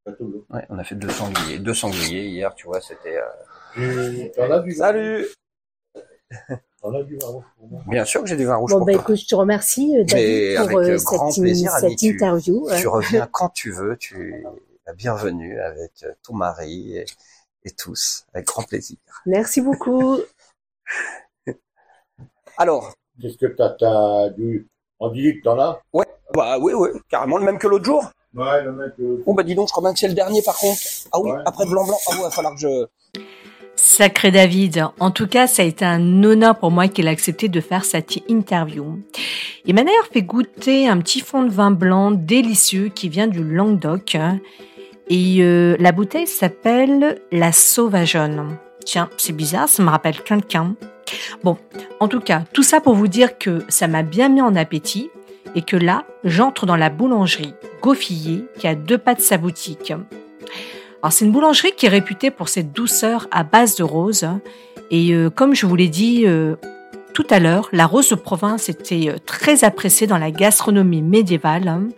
Châteaublot. 0.07 0.45
Ouais, 0.51 0.67
on 0.69 0.79
a 0.79 0.85
fait 0.85 0.95
deux 0.95 1.09
sangliers, 1.09 1.59
deux 1.59 1.73
sangliers 1.73 2.29
hier, 2.29 2.55
tu 2.55 2.67
vois, 2.67 2.83
c'était. 2.83 3.17
Euh... 3.17 4.29
T'en 4.37 4.51
as 4.51 4.61
vu 4.61 4.75
Salut. 4.75 5.27
T'en 6.83 6.95
as 6.95 7.03
du 7.03 7.17
vin 7.17 7.29
rouge 7.29 7.45
pour 7.57 7.69
moi 7.69 7.83
Bien 7.87 8.05
sûr 8.05 8.21
que 8.21 8.29
j'ai 8.29 8.37
du 8.37 8.45
vin 8.45 8.57
rouge 8.57 8.73
bon, 8.73 8.79
pour 8.79 8.87
bah, 8.87 8.93
toi. 8.93 9.03
Écoute, 9.03 9.17
je 9.17 9.27
te 9.27 9.35
remercie 9.35 9.97
euh, 9.97 10.05
David 10.05 10.57
pour 10.57 10.79
avec 10.81 10.91
euh, 10.91 10.99
grand 11.03 11.31
cette, 11.31 11.43
plaisir, 11.45 11.71
cette 11.73 11.85
Annie, 11.85 11.97
tu- 11.97 12.07
interview. 12.13 12.69
Tu 12.79 12.89
reviens 12.89 13.27
quand 13.33 13.49
tu 13.49 13.71
veux, 13.73 13.97
tu 13.97 14.45
es 14.87 14.93
bienvenue 14.93 15.59
avec 15.61 16.05
ton 16.23 16.35
mari 16.35 16.99
et, 16.99 17.07
et 17.65 17.71
tous, 17.71 18.27
avec 18.35 18.47
grand 18.47 18.65
plaisir. 18.65 18.99
Merci 19.25 19.63
beaucoup. 19.63 20.19
Alors, 22.59 22.93
Qu'est-ce 23.21 23.37
que 23.37 23.47
t'as, 23.47 23.71
t'as 23.71 24.29
du, 24.31 24.69
on 25.01 25.11
dit 25.11 25.39
que 25.39 25.43
t'en 25.45 25.59
as? 25.59 25.81
ouais, 25.93 26.07
bah 26.35 26.57
oui, 26.61 26.73
oui, 26.75 26.89
carrément 27.09 27.37
le 27.39 27.45
même 27.45 27.59
que 27.59 27.67
l'autre 27.67 27.85
jour. 27.85 28.05
Ouais, 28.35 28.63
le 28.63 28.73
mec, 28.73 28.93
euh, 29.01 29.23
Bon 29.27 29.35
bah 29.35 29.43
dis 29.43 29.55
donc, 29.55 29.67
je 29.69 29.73
crois 29.73 29.83
bien 29.83 29.93
que 29.93 29.99
c'est 29.99 30.07
le 30.09 30.15
dernier 30.15 30.43
par 30.43 30.57
contre. 30.57 30.79
Ah 31.13 31.19
oui, 31.21 31.31
Ouais. 31.33 31.39
après 31.47 31.65
blanc 31.67 31.85
blanc, 31.85 31.97
ah 32.07 32.11
ouais, 32.13 32.17
il 32.21 32.23
va 32.23 32.31
falloir 32.31 32.55
que 32.55 32.61
je. 32.61 32.87
Sacré 33.75 34.31
David, 34.31 34.87
en 35.01 35.11
tout 35.11 35.27
cas, 35.27 35.47
ça 35.47 35.63
a 35.63 35.65
été 35.65 35.85
un 35.85 36.23
honneur 36.25 36.59
pour 36.59 36.71
moi 36.71 36.89
qu'il 36.89 37.07
ait 37.07 37.11
accepté 37.11 37.49
de 37.49 37.61
faire 37.61 37.85
cette 37.85 38.17
interview. 38.29 39.01
Il 39.65 39.75
m'a 39.75 39.83
d'ailleurs 39.83 40.07
fait 40.13 40.23
goûter 40.23 40.87
un 40.89 40.99
petit 40.99 41.21
fond 41.21 41.43
de 41.45 41.51
vin 41.51 41.71
blanc 41.71 42.11
délicieux 42.11 42.89
qui 42.89 43.09
vient 43.09 43.29
du 43.29 43.43
Languedoc. 43.43 44.17
Et 45.09 45.37
euh, 45.41 45.77
la 45.81 45.93
bouteille 45.93 46.27
s'appelle 46.27 47.21
la 47.33 47.51
Sauvageonne. 47.53 48.59
Tiens, 48.89 49.11
c'est 49.19 49.35
bizarre, 49.35 49.69
ça 49.69 49.83
me 49.83 49.91
rappelle 49.91 50.23
quelqu'un. 50.23 50.75
Bon, 51.45 51.59
en 52.01 52.09
tout 52.09 52.21
cas, 52.21 52.45
tout 52.55 52.63
ça 52.63 52.81
pour 52.81 52.95
vous 52.95 53.07
dire 53.07 53.37
que 53.37 53.63
ça 53.69 53.87
m'a 53.87 54.03
bien 54.03 54.31
mis 54.31 54.41
en 54.41 54.57
appétit 54.57 55.11
et 55.55 55.61
que 55.61 55.77
là, 55.77 56.07
j'entre 56.25 56.65
dans 56.65 56.75
la 56.75 56.89
boulangerie 56.89 57.53
Gaufillier 57.83 58.47
qui 58.59 58.67
a 58.67 58.75
deux 58.75 58.97
pas 58.97 59.15
de 59.15 59.21
sa 59.21 59.37
boutique. 59.37 59.93
Alors 61.03 61.13
c'est 61.13 61.27
une 61.27 61.33
boulangerie 61.33 61.73
qui 61.77 61.85
est 61.85 61.91
réputée 61.91 62.31
pour 62.31 62.49
ses 62.49 62.63
douceurs 62.63 63.29
à 63.31 63.45
base 63.45 63.75
de 63.77 63.83
rose 63.83 64.27
et 64.91 65.13
euh, 65.13 65.29
comme 65.29 65.55
je 65.55 65.67
vous 65.67 65.77
l'ai 65.77 65.91
dit 65.91 66.23
euh, 66.25 66.57
tout 67.13 67.27
à 67.29 67.41
l'heure, 67.41 67.69
la 67.73 67.85
rose 67.85 68.09
de 68.09 68.15
province 68.15 68.71
était 68.71 69.11
euh, 69.11 69.19
très 69.27 69.65
appréciée 69.65 70.07
dans 70.07 70.17
la 70.17 70.31
gastronomie 70.31 71.03
médiévale. 71.03 71.89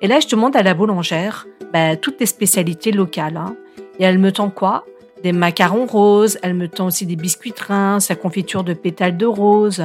Et 0.00 0.08
là, 0.08 0.18
je 0.18 0.26
demande 0.26 0.56
à 0.56 0.64
la 0.64 0.74
boulangère 0.74 1.46
bah, 1.72 1.94
toutes 1.94 2.18
les 2.18 2.26
spécialités 2.26 2.90
locales. 2.90 3.36
Hein. 3.36 3.54
Et 4.00 4.04
elle 4.04 4.18
me 4.18 4.32
tend 4.32 4.50
quoi? 4.50 4.84
Des 5.22 5.32
macarons 5.32 5.86
roses, 5.86 6.38
elle 6.42 6.54
me 6.54 6.66
tend 6.66 6.86
aussi 6.86 7.06
des 7.06 7.16
biscuits 7.16 7.52
trins, 7.52 8.00
sa 8.00 8.16
confiture 8.16 8.64
de 8.64 8.74
pétales 8.74 9.16
de 9.16 9.26
rose. 9.26 9.84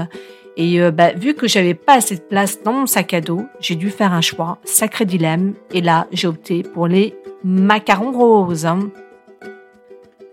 Et 0.55 0.81
euh, 0.81 0.89
bah, 0.89 1.13
vu 1.13 1.35
que 1.35 1.47
j'avais 1.47 1.75
pas 1.75 1.93
assez 1.93 2.15
de 2.15 2.21
place 2.21 2.63
dans 2.63 2.73
mon 2.73 2.85
sac 2.87 3.13
à 3.13 3.21
dos, 3.21 3.45
j'ai 3.59 3.75
dû 3.75 3.91
faire 3.91 4.13
un 4.13 4.21
choix, 4.21 4.57
sacré 4.63 5.05
dilemme. 5.05 5.53
Et 5.71 5.81
là, 5.81 6.07
j'ai 6.11 6.27
opté 6.27 6.63
pour 6.63 6.87
les 6.87 7.13
macarons 7.43 8.11
roses. 8.11 8.67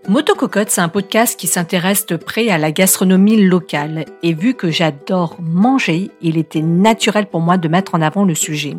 Motococotte, 0.07 0.71
c'est 0.71 0.81
un 0.81 0.89
podcast 0.89 1.39
qui 1.39 1.45
s'intéresse 1.45 2.07
de 2.07 2.15
près 2.15 2.49
à 2.49 2.57
la 2.57 2.71
gastronomie 2.71 3.43
locale. 3.43 4.05
Et 4.23 4.33
vu 4.33 4.55
que 4.55 4.71
j'adore 4.71 5.35
manger, 5.39 6.09
il 6.21 6.37
était 6.37 6.61
naturel 6.61 7.27
pour 7.27 7.41
moi 7.41 7.57
de 7.57 7.67
mettre 7.67 7.93
en 7.93 8.01
avant 8.01 8.25
le 8.25 8.35
sujet. 8.35 8.75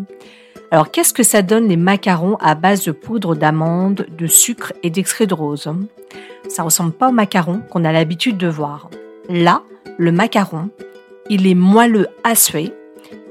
Alors, 0.71 0.91
qu'est-ce 0.91 1.15
que 1.15 1.23
ça 1.23 1.43
donne 1.43 1.69
les 1.69 1.77
macarons 1.77 2.37
à 2.41 2.55
base 2.55 2.85
de 2.85 2.93
poudre 2.93 3.37
d'amande, 3.37 4.07
de 4.17 4.27
sucre 4.27 4.73
et 4.83 4.91
d'extrait 4.91 5.27
de 5.27 5.35
rose? 5.35 5.71
Ça 6.49 6.63
ressemble 6.63 6.93
pas 6.93 7.09
aux 7.09 7.13
macarons 7.13 7.61
qu'on 7.71 7.85
a 7.85 7.93
l'habitude 7.93 8.37
de 8.37 8.49
voir. 8.49 8.91
Là, 9.29 9.63
le 9.99 10.13
macaron, 10.13 10.71
il 11.31 11.47
est 11.47 11.55
moelleux 11.55 12.09
à 12.25 12.35
suer 12.35 12.73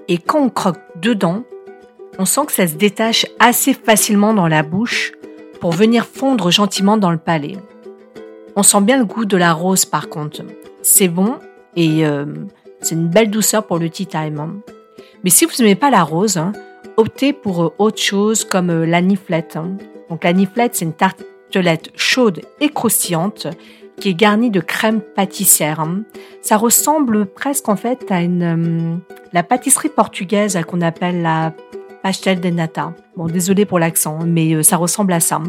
et 0.07 0.17
quand 0.17 0.39
on 0.39 0.49
croque 0.49 0.79
dedans, 1.01 1.43
on 2.19 2.25
sent 2.25 2.45
que 2.45 2.51
ça 2.51 2.67
se 2.67 2.75
détache 2.75 3.25
assez 3.39 3.73
facilement 3.73 4.33
dans 4.33 4.47
la 4.47 4.63
bouche 4.63 5.11
pour 5.59 5.71
venir 5.71 6.05
fondre 6.05 6.51
gentiment 6.51 6.97
dans 6.97 7.11
le 7.11 7.17
palais. 7.17 7.57
On 8.55 8.63
sent 8.63 8.81
bien 8.81 8.97
le 8.97 9.05
goût 9.05 9.25
de 9.25 9.37
la 9.37 9.51
rose 9.51 9.85
par 9.85 10.09
contre. 10.09 10.41
C'est 10.81 11.07
bon 11.07 11.39
et 11.75 12.05
euh, 12.05 12.25
c'est 12.81 12.95
une 12.95 13.09
belle 13.09 13.29
douceur 13.29 13.65
pour 13.65 13.79
le 13.79 13.89
tea 13.89 14.05
time. 14.05 14.61
Mais 15.23 15.29
si 15.29 15.45
vous 15.45 15.51
n'aimez 15.59 15.75
pas 15.75 15.89
la 15.89 16.03
rose, 16.03 16.37
hein, 16.37 16.53
opter 16.97 17.33
pour 17.33 17.63
euh, 17.63 17.73
autre 17.77 18.01
chose 18.01 18.43
comme 18.43 18.69
euh, 18.69 18.85
la 18.85 19.01
niflette. 19.01 19.55
Hein. 19.55 19.77
Donc 20.09 20.23
la 20.23 20.33
niflette, 20.33 20.75
c'est 20.75 20.85
une 20.85 20.93
tartelette 20.93 21.91
chaude 21.95 22.41
et 22.59 22.69
croustillante 22.69 23.47
qui 23.99 24.09
est 24.09 24.13
garnie 24.13 24.51
de 24.51 24.59
crème 24.59 25.01
pâtissière. 25.01 25.79
Hein. 25.79 26.03
Ça 26.41 26.57
ressemble 26.57 27.25
presque 27.25 27.69
en 27.69 27.75
fait 27.75 28.11
à 28.11 28.21
une 28.21 28.43
euh, 28.43 28.95
la 29.33 29.43
pâtisserie 29.43 29.89
portugaise 29.89 30.59
qu'on 30.67 30.81
appelle 30.81 31.21
la 31.21 31.53
pastel 32.03 32.39
de 32.39 32.49
nata. 32.49 32.93
Bon, 33.15 33.27
désolé 33.27 33.65
pour 33.65 33.79
l'accent, 33.79 34.19
mais 34.25 34.61
ça 34.63 34.77
ressemble 34.77 35.13
à 35.13 35.19
ça. 35.19 35.41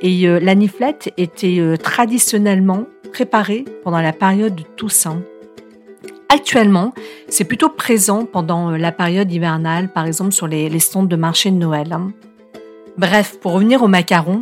Et 0.00 0.26
la 0.26 0.54
niflette 0.54 1.12
était 1.18 1.60
traditionnellement 1.76 2.86
préparée 3.12 3.66
pendant 3.84 4.00
la 4.00 4.14
période 4.14 4.54
de 4.54 4.62
Toussaint. 4.62 5.20
Actuellement, 6.32 6.94
c'est 7.28 7.44
plutôt 7.44 7.68
présent 7.68 8.24
pendant 8.24 8.70
euh, 8.70 8.78
la 8.78 8.90
période 8.90 9.30
hivernale, 9.30 9.92
par 9.92 10.06
exemple 10.06 10.32
sur 10.32 10.46
les, 10.46 10.78
stands 10.78 11.02
de 11.02 11.14
marché 11.14 11.50
de 11.50 11.56
Noël. 11.56 11.92
Hein. 11.92 12.10
Bref, 12.96 13.38
pour 13.38 13.52
revenir 13.52 13.82
au 13.82 13.86
macaron, 13.86 14.40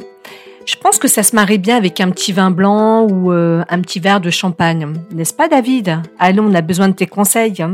je 0.67 0.77
pense 0.77 0.99
que 0.99 1.09
ça 1.09 1.25
se 1.25 1.35
marie 1.35 1.59
bien 1.59 1.77
avec 1.77 2.01
un 2.01 2.11
petit 2.11 2.33
vin 2.33 2.53
blanc 2.53 3.09
ou 3.09 3.33
euh, 3.33 3.65
un 3.69 3.81
petit 3.81 3.99
verre 3.99 4.21
de 4.21 4.31
champagne. 4.31 4.93
N'est-ce 5.11 5.35
pas 5.35 5.49
David? 5.49 5.99
Allons, 6.21 6.47
on 6.49 6.55
a 6.55 6.61
besoin 6.61 6.87
de 6.87 6.95
tes 6.95 7.09
conseils. 7.09 7.65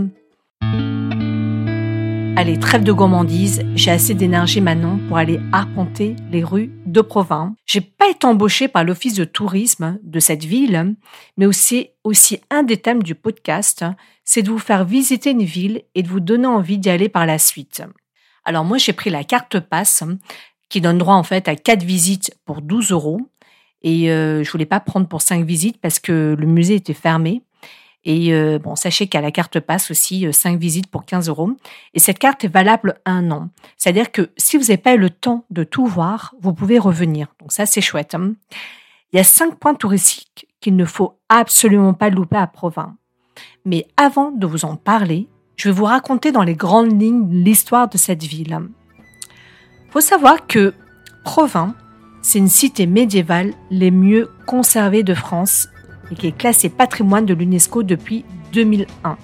Allez, 2.39 2.59
trêve 2.59 2.85
de 2.85 2.93
gourmandise, 2.93 3.63
j'ai 3.75 3.91
assez 3.91 4.13
d'énergie 4.13 4.61
maintenant 4.61 4.99
pour 5.09 5.17
aller 5.17 5.41
arpenter 5.53 6.17
les 6.31 6.45
rues 6.45 6.71
de 6.85 7.01
Provins. 7.01 7.55
J'ai 7.65 7.81
pas 7.81 8.11
été 8.11 8.27
embauchée 8.27 8.69
par 8.69 8.85
l'office 8.85 9.15
de 9.15 9.25
tourisme 9.25 9.99
de 10.03 10.21
cette 10.21 10.45
ville, 10.45 10.97
mais 11.39 11.47
aussi, 11.47 11.89
aussi 12.05 12.41
un 12.51 12.63
des 12.63 12.77
thèmes 12.77 13.03
du 13.03 13.15
podcast, 13.15 13.87
c'est 14.23 14.43
de 14.43 14.51
vous 14.51 14.59
faire 14.59 14.85
visiter 14.85 15.31
une 15.31 15.45
ville 15.45 15.81
et 15.95 16.03
de 16.03 16.09
vous 16.09 16.21
donner 16.21 16.47
envie 16.47 16.77
d'y 16.77 16.91
aller 16.91 17.09
par 17.09 17.25
la 17.25 17.39
suite. 17.39 17.83
Alors 18.45 18.67
moi, 18.67 18.77
j'ai 18.77 18.93
pris 18.93 19.09
la 19.09 19.25
carte 19.25 19.59
passe 19.59 20.05
qui 20.69 20.83
donne 20.83 20.99
droit 20.99 21.15
en 21.15 21.23
fait 21.23 21.49
à 21.49 21.57
quatre 21.57 21.85
visites 21.85 22.37
pour 22.45 22.61
12 22.61 22.93
euros. 22.93 23.21
Et 23.81 24.11
euh, 24.11 24.45
je 24.45 24.51
voulais 24.51 24.67
pas 24.67 24.81
prendre 24.81 25.09
pour 25.09 25.23
cinq 25.23 25.47
visites 25.47 25.81
parce 25.81 26.01
que 26.01 26.37
le 26.39 26.47
musée 26.47 26.75
était 26.75 26.93
fermé. 26.93 27.43
Et 28.09 28.33
euh, 28.33 28.61
bon, 28.61 28.77
sachez 28.77 29.09
qu'à 29.09 29.21
la 29.21 29.33
carte 29.33 29.59
passe 29.59 29.91
aussi 29.91 30.33
5 30.33 30.55
euh, 30.55 30.57
visites 30.57 30.87
pour 30.87 31.05
15 31.05 31.29
euros. 31.29 31.51
Et 31.93 31.99
cette 31.99 32.21
carte 32.21 32.45
est 32.45 32.49
valable 32.49 33.01
un 33.05 33.33
an. 33.33 33.51
C'est-à-dire 33.77 34.13
que 34.13 34.31
si 34.37 34.57
vous 34.57 34.63
n'avez 34.63 34.77
pas 34.77 34.95
eu 34.95 34.99
le 34.99 35.11
temps 35.11 35.45
de 35.51 35.65
tout 35.65 35.87
voir, 35.87 36.33
vous 36.41 36.55
pouvez 36.55 36.79
revenir. 36.79 37.27
Donc 37.41 37.51
ça, 37.51 37.67
c'est 37.67 37.81
chouette. 37.81 38.15
Hein. 38.15 38.35
Il 39.13 39.17
y 39.17 39.19
a 39.19 39.25
5 39.25 39.57
points 39.57 39.75
touristiques 39.75 40.47
qu'il 40.61 40.77
ne 40.77 40.85
faut 40.85 41.19
absolument 41.29 41.95
pas 41.95 42.09
louper 42.09 42.37
à 42.37 42.47
Provins. 42.47 42.97
Mais 43.65 43.89
avant 43.97 44.31
de 44.31 44.47
vous 44.47 44.65
en 44.65 44.77
parler, 44.77 45.29
je 45.57 45.69
vais 45.69 45.75
vous 45.75 45.85
raconter 45.85 46.31
dans 46.31 46.45
les 46.45 46.55
grandes 46.55 47.01
lignes 47.01 47.29
l'histoire 47.29 47.89
de 47.89 47.99
cette 47.99 48.23
ville. 48.23 48.57
Il 49.85 49.91
faut 49.91 50.01
savoir 50.01 50.47
que 50.47 50.75
Provins, 51.25 51.75
c'est 52.23 52.39
une 52.39 52.49
cité 52.49 52.87
médiévale 52.87 53.53
les 53.71 53.91
mieux 53.91 54.31
conservées 54.47 55.03
de 55.03 55.15
France 55.15 55.69
et 56.11 56.15
qui 56.15 56.27
est 56.29 56.37
classé 56.37 56.69
patrimoine 56.69 57.27
de 57.27 57.35
l'UNESCO 57.35 57.83
depuis 57.83 58.25
2001. 58.53 59.17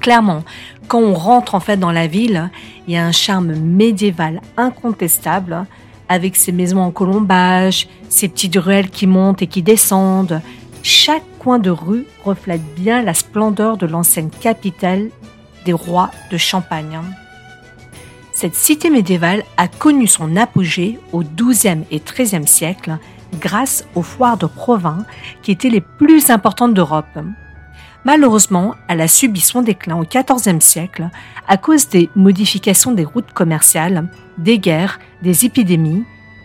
Clairement, 0.00 0.44
quand 0.88 1.00
on 1.00 1.14
rentre 1.14 1.54
en 1.54 1.60
fait 1.60 1.76
dans 1.76 1.92
la 1.92 2.06
ville, 2.06 2.50
il 2.88 2.94
y 2.94 2.96
a 2.96 3.06
un 3.06 3.12
charme 3.12 3.54
médiéval 3.54 4.40
incontestable 4.56 5.66
avec 6.08 6.34
ses 6.34 6.50
maisons 6.50 6.80
en 6.80 6.90
colombage, 6.90 7.86
ses 8.08 8.28
petites 8.28 8.56
ruelles 8.56 8.90
qui 8.90 9.06
montent 9.06 9.42
et 9.42 9.46
qui 9.46 9.62
descendent. 9.62 10.40
Chaque 10.82 11.22
coin 11.38 11.58
de 11.58 11.70
rue 11.70 12.06
reflète 12.24 12.64
bien 12.74 13.02
la 13.02 13.14
splendeur 13.14 13.76
de 13.76 13.86
l'ancienne 13.86 14.30
capitale 14.30 15.10
des 15.64 15.72
rois 15.72 16.10
de 16.32 16.36
Champagne. 16.36 16.98
Cette 18.32 18.54
cité 18.54 18.90
médiévale 18.90 19.44
a 19.58 19.68
connu 19.68 20.06
son 20.06 20.34
apogée 20.36 20.98
au 21.12 21.22
XIIe 21.22 21.84
et 21.90 22.00
XIIIe 22.00 22.46
siècle 22.46 22.98
grâce 23.38 23.84
aux 23.94 24.02
foires 24.02 24.36
de 24.36 24.46
Provins 24.46 25.04
qui 25.42 25.52
étaient 25.52 25.70
les 25.70 25.80
plus 25.80 26.30
importantes 26.30 26.74
d'Europe. 26.74 27.18
Malheureusement, 28.04 28.74
elle 28.88 29.00
a 29.00 29.08
subi 29.08 29.40
son 29.40 29.62
déclin 29.62 29.96
au 29.96 30.04
XIVe 30.04 30.60
siècle 30.60 31.10
à 31.46 31.56
cause 31.56 31.88
des 31.88 32.08
modifications 32.16 32.92
des 32.92 33.04
routes 33.04 33.32
commerciales, 33.32 34.08
des 34.38 34.58
guerres, 34.58 34.98
des 35.22 35.44
épidémies 35.44 36.04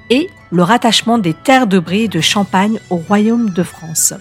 et 0.09 0.29
le 0.51 0.63
rattachement 0.63 1.17
des 1.17 1.33
terres 1.33 1.67
de 1.67 1.79
Brie 1.79 2.03
et 2.03 2.07
de 2.07 2.21
Champagne 2.21 2.79
au 2.89 2.97
royaume 2.97 3.49
de 3.49 3.63
France. 3.63 4.13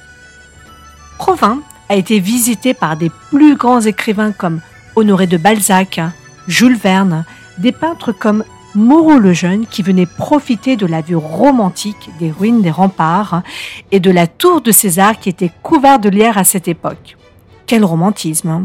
Provins 1.18 1.60
a 1.88 1.96
été 1.96 2.18
visité 2.20 2.72
par 2.72 2.96
des 2.96 3.10
plus 3.30 3.56
grands 3.56 3.80
écrivains 3.80 4.32
comme 4.32 4.60
Honoré 4.96 5.26
de 5.26 5.36
Balzac, 5.36 6.00
Jules 6.46 6.76
Verne, 6.76 7.24
des 7.58 7.72
peintres 7.72 8.12
comme 8.12 8.44
Moreau 8.74 9.18
le 9.18 9.32
Jeune 9.32 9.66
qui 9.66 9.82
venait 9.82 10.06
profiter 10.06 10.76
de 10.76 10.86
la 10.86 11.00
vue 11.00 11.16
romantique 11.16 12.10
des 12.18 12.32
ruines 12.32 12.60
des 12.60 12.72
remparts 12.72 13.42
et 13.92 14.00
de 14.00 14.10
la 14.10 14.26
tour 14.26 14.60
de 14.60 14.72
César 14.72 15.18
qui 15.20 15.28
était 15.28 15.52
couverte 15.62 16.02
de 16.02 16.08
lierre 16.08 16.38
à 16.38 16.44
cette 16.44 16.66
époque. 16.66 17.16
Quel 17.66 17.84
romantisme 17.84 18.48
hein. 18.48 18.64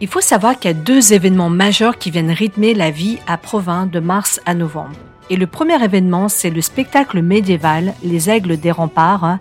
Il 0.00 0.06
faut 0.06 0.20
savoir 0.20 0.58
qu'il 0.58 0.70
y 0.70 0.74
a 0.74 0.76
deux 0.76 1.12
événements 1.12 1.50
majeurs 1.50 1.98
qui 1.98 2.12
viennent 2.12 2.30
rythmer 2.30 2.72
la 2.72 2.92
vie 2.92 3.18
à 3.26 3.36
Provins 3.36 3.86
de 3.86 3.98
mars 3.98 4.40
à 4.46 4.54
novembre. 4.54 4.94
Et 5.28 5.36
le 5.36 5.48
premier 5.48 5.82
événement, 5.82 6.28
c'est 6.28 6.50
le 6.50 6.60
spectacle 6.60 7.20
médiéval 7.20 7.94
Les 8.04 8.30
Aigles 8.30 8.58
des 8.58 8.70
Remparts, 8.70 9.24
hein, 9.24 9.40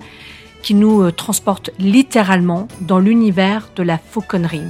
qui 0.64 0.74
nous 0.74 1.04
euh, 1.04 1.12
transporte 1.12 1.70
littéralement 1.78 2.68
dans 2.82 2.98
l'univers 2.98 3.70
de 3.76 3.84
la 3.84 4.00
fauconnerie. 4.00 4.64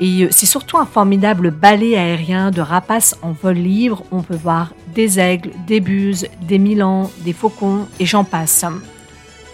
Et 0.00 0.24
euh, 0.24 0.28
c'est 0.30 0.46
surtout 0.46 0.78
un 0.78 0.86
formidable 0.86 1.50
ballet 1.50 1.96
aérien 1.96 2.50
de 2.50 2.62
rapaces 2.62 3.16
en 3.22 3.32
vol 3.32 3.56
libre. 3.56 4.02
On 4.10 4.22
peut 4.22 4.36
voir 4.36 4.72
des 4.94 5.20
aigles, 5.20 5.50
des 5.66 5.80
buses, 5.80 6.26
des 6.40 6.58
milans, 6.58 7.10
des 7.18 7.34
faucons 7.34 7.86
et 8.00 8.06
j'en 8.06 8.24
passe. 8.24 8.64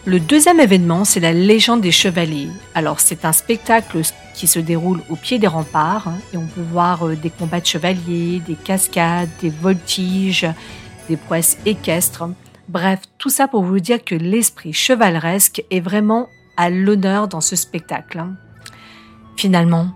Le 0.05 0.21
deuxième 0.21 0.61
événement, 0.61 1.05
c'est 1.05 1.19
la 1.19 1.33
légende 1.33 1.81
des 1.81 1.91
chevaliers. 1.91 2.49
Alors, 2.77 3.01
c'est 3.01 3.25
un 3.25 3.33
spectacle 3.33 4.01
qui 4.35 4.47
se 4.47 4.61
déroule 4.61 5.03
au 5.11 5.17
pied 5.17 5.41
des 5.41 5.49
remparts 5.49 6.07
hein, 6.07 6.19
et 6.33 6.37
on 6.37 6.47
peut 6.47 6.63
voir 6.63 7.07
euh, 7.07 7.17
des 7.17 7.31
combats 7.31 7.61
de 7.61 7.67
chevaliers, 7.67 8.41
des 8.47 8.55
cascades, 8.55 9.29
des 9.41 9.51
voltiges, 9.51 10.47
des 11.09 11.17
prouesses 11.17 11.59
équestres. 11.67 12.29
Bref, 12.69 13.01
tout 13.19 13.31
ça 13.31 13.49
pour 13.49 13.65
vous 13.65 13.81
dire 13.81 14.05
que 14.05 14.15
l'esprit 14.15 14.73
chevaleresque 14.73 15.65
est 15.71 15.81
vraiment 15.81 16.29
à 16.57 16.71
l'honneur 16.71 17.27
dans 17.27 17.41
ce 17.41 17.57
spectacle. 17.57 18.25
Finalement, 19.37 19.91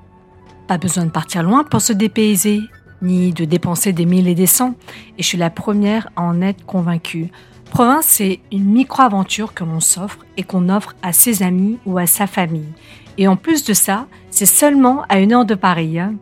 pas 0.71 0.79
besoin 0.79 1.05
de 1.05 1.11
partir 1.11 1.43
loin 1.43 1.65
pour 1.65 1.81
se 1.81 1.93
dépayser. 1.93 2.63
ni 3.03 3.33
de 3.33 3.45
dépenser 3.45 3.93
des 3.93 4.07
mille 4.07 4.29
et 4.29 4.37
des 4.37 4.47
cents, 4.47 4.77
et 5.19 5.23
je 5.23 5.27
suis 5.27 5.39
la 5.39 5.51
première 5.51 6.11
à 6.15 6.23
en 6.23 6.41
être 6.43 6.65
convaincue. 6.65 7.33
Provins, 7.71 8.03
c'est 8.03 8.39
une 8.53 8.67
micro-aventure 8.67 9.53
que 9.53 9.65
l'on 9.65 9.81
s'offre 9.81 10.19
et 10.37 10.45
qu'on 10.45 10.69
offre 10.69 10.95
à 11.03 11.13
ses 11.13 11.43
amis 11.43 11.79
ou 11.87 11.99
à 11.99 12.07
sa 12.07 12.29
famille. 12.29 12.73
Et 13.19 13.27
en 13.27 13.35
plus 13.35 13.65
de 13.65 13.73
ça, 13.73 14.07
c'est 14.31 14.47
seulement 14.47 15.03
à 15.09 15.19
une 15.19 15.33
heure 15.33 15.45
de 15.45 15.57
Paris. 15.57 15.99
Hein. 15.99 16.15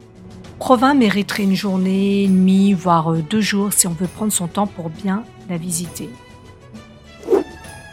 Provins 0.58 0.94
mériterait 0.94 1.42
une 1.42 1.54
journée, 1.54 2.24
une 2.24 2.44
nuit, 2.44 2.72
voire 2.72 3.12
euh, 3.12 3.20
deux 3.28 3.42
jours 3.42 3.74
si 3.74 3.86
on 3.86 3.92
veut 3.92 4.06
prendre 4.06 4.32
son 4.32 4.46
temps 4.46 4.66
pour 4.66 4.88
bien 4.88 5.24
la 5.50 5.58
visiter. 5.58 6.08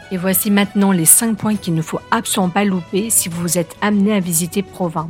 Et 0.09 0.15
voici 0.15 0.51
maintenant 0.51 0.93
les 0.93 1.03
5 1.03 1.35
points 1.35 1.55
qu'il 1.55 1.73
ne 1.73 1.81
faut 1.81 1.99
absolument 2.11 2.53
pas 2.53 2.63
louper 2.63 3.09
si 3.09 3.27
vous 3.27 3.41
vous 3.41 3.57
êtes 3.57 3.75
amené 3.81 4.13
à 4.13 4.21
visiter 4.21 4.61
Provins. 4.61 5.09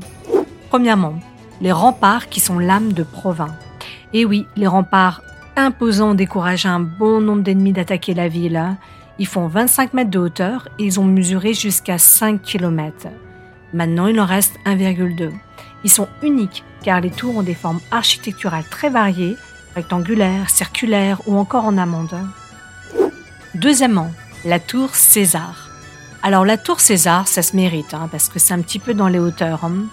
Premièrement, 0.70 1.14
les 1.62 1.72
remparts 1.72 2.30
qui 2.30 2.40
sont 2.40 2.60
l'âme 2.60 2.94
de 2.94 3.04
Provins. 3.04 3.56
Et 4.14 4.26
oui, 4.26 4.48
les 4.56 4.68
remparts 4.68 5.22
imposants 5.56 6.14
découragent 6.14 6.66
un 6.66 6.80
bon 6.80 7.22
nombre 7.22 7.44
d'ennemis 7.44 7.74
d'attaquer 7.74 8.14
la 8.14 8.28
ville. 8.28 8.78
Ils 9.20 9.28
font 9.28 9.48
25 9.48 9.94
mètres 9.94 10.12
de 10.12 10.20
hauteur 10.20 10.68
et 10.80 10.84
ils 10.84 11.00
ont 11.00 11.06
mesuré 11.06 11.54
jusqu'à 11.54 11.98
5 11.98 12.42
km. 12.42 13.08
Maintenant, 13.74 14.08
il 14.08 14.20
en 14.20 14.26
reste 14.26 14.56
1,2. 14.66 15.32
Ils 15.84 15.92
sont 15.92 16.08
uniques 16.24 16.64
car 16.84 17.02
les 17.02 17.12
tours 17.12 17.38
ont 17.38 17.44
des 17.44 17.54
formes 17.54 17.80
architecturales 17.92 18.66
très 18.70 18.90
variées, 18.90 19.38
rectangulaires, 19.76 20.50
circulaires 20.50 21.22
ou 21.28 21.38
encore 21.38 21.66
en 21.66 21.78
amande. 21.78 22.16
Deuxièmement, 23.56 24.12
la 24.44 24.60
tour 24.60 24.96
César. 24.96 25.70
Alors 26.22 26.46
la 26.46 26.58
tour 26.58 26.80
César, 26.80 27.28
ça 27.28 27.42
se 27.42 27.56
mérite, 27.56 27.94
hein, 27.94 28.08
parce 28.12 28.30
que 28.30 28.40
c'est 28.40 28.54
un 28.54 28.62
petit 28.62 28.80
peu 28.80 28.94
dans 28.94 29.08
les 29.08 29.20
hauteurs. 29.20 29.64
Hein. 29.64 29.86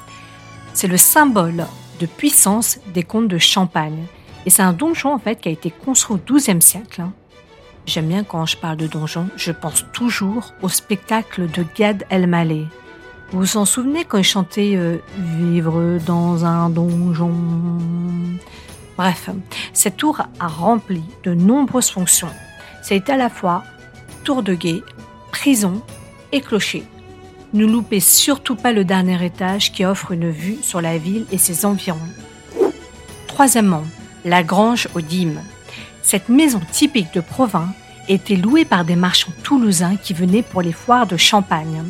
C'est 0.74 0.88
le 0.88 0.96
symbole 0.96 1.66
de 2.00 2.06
puissance 2.06 2.78
des 2.92 3.02
comtes 3.02 3.28
de 3.28 3.38
Champagne. 3.38 4.04
Et 4.46 4.50
c'est 4.50 4.62
un 4.62 4.72
donjon 4.72 5.14
en 5.14 5.18
fait 5.18 5.36
qui 5.40 5.48
a 5.48 5.52
été 5.52 5.70
construit 5.70 6.16
au 6.16 6.34
XIIe 6.34 6.60
siècle. 6.60 7.02
Hein. 7.02 7.12
J'aime 7.86 8.08
bien 8.08 8.24
quand 8.24 8.46
je 8.46 8.56
parle 8.56 8.76
de 8.76 8.86
donjon, 8.86 9.28
je 9.36 9.52
pense 9.52 9.84
toujours 9.92 10.54
au 10.62 10.68
spectacle 10.68 11.50
de 11.50 11.64
Gad 11.76 12.04
Elmaleh. 12.10 12.66
Vous 13.30 13.40
vous 13.40 13.56
en 13.56 13.64
souvenez 13.64 14.04
quand 14.04 14.18
il 14.18 14.24
chantait 14.24 14.74
euh, 14.76 14.98
Vivre 15.16 15.98
dans 16.06 16.44
un 16.44 16.68
donjon? 16.70 17.32
Bref, 18.96 19.30
cette 19.72 19.96
tour 19.96 20.22
a 20.38 20.48
rempli 20.48 21.02
de 21.24 21.34
nombreuses 21.34 21.90
fonctions. 21.90 22.28
C'est 22.82 23.08
à 23.10 23.16
la 23.16 23.30
fois 23.30 23.64
tour 24.22 24.42
de 24.42 24.54
guet, 24.54 24.82
prison 25.32 25.82
et 26.30 26.40
clocher. 26.40 26.84
Ne 27.52 27.66
loupez 27.66 28.00
surtout 28.00 28.56
pas 28.56 28.72
le 28.72 28.84
dernier 28.84 29.22
étage 29.24 29.72
qui 29.72 29.84
offre 29.84 30.12
une 30.12 30.30
vue 30.30 30.56
sur 30.62 30.80
la 30.80 30.96
ville 30.96 31.26
et 31.30 31.38
ses 31.38 31.66
environs. 31.66 31.98
Troisièmement, 33.26 33.84
la 34.24 34.42
grange 34.42 34.88
aux 34.94 35.00
dîmes. 35.00 35.40
Cette 36.02 36.28
maison 36.28 36.60
typique 36.72 37.12
de 37.14 37.20
Provins 37.20 37.72
était 38.08 38.36
louée 38.36 38.64
par 38.64 38.84
des 38.84 38.96
marchands 38.96 39.32
toulousains 39.42 39.96
qui 39.96 40.14
venaient 40.14 40.42
pour 40.42 40.62
les 40.62 40.72
foires 40.72 41.06
de 41.06 41.16
Champagne. 41.16 41.82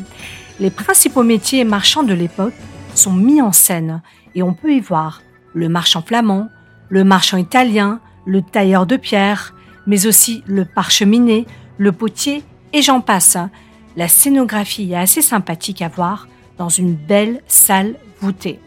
Les 0.59 0.69
principaux 0.69 1.23
métiers 1.23 1.63
marchands 1.63 2.03
de 2.03 2.13
l'époque 2.13 2.53
sont 2.93 3.13
mis 3.13 3.41
en 3.41 3.51
scène 3.51 4.01
et 4.35 4.43
on 4.43 4.53
peut 4.53 4.73
y 4.73 4.79
voir 4.79 5.21
le 5.53 5.69
marchand 5.69 6.01
flamand, 6.01 6.49
le 6.89 7.03
marchand 7.03 7.37
italien, 7.37 7.99
le 8.25 8.41
tailleur 8.41 8.85
de 8.85 8.97
pierre, 8.97 9.53
mais 9.87 10.05
aussi 10.07 10.43
le 10.45 10.65
parcheminet, 10.65 11.45
le 11.77 11.91
potier 11.91 12.43
et 12.73 12.81
j'en 12.81 13.01
passe. 13.01 13.37
La 13.95 14.07
scénographie 14.07 14.91
est 14.91 14.95
assez 14.95 15.21
sympathique 15.21 15.81
à 15.81 15.87
voir 15.87 16.27
dans 16.57 16.69
une 16.69 16.95
belle 16.95 17.41
salle 17.47 17.95
voûtée. 18.21 18.59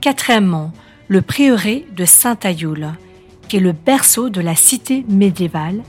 Quatrièmement, 0.00 0.72
le 1.08 1.22
prieuré 1.22 1.86
de 1.96 2.04
Saint-Ayoul, 2.04 2.88
qui 3.48 3.56
est 3.56 3.60
le 3.60 3.72
berceau 3.72 4.30
de 4.30 4.40
la 4.40 4.54
cité 4.54 5.04
médiévale 5.08 5.82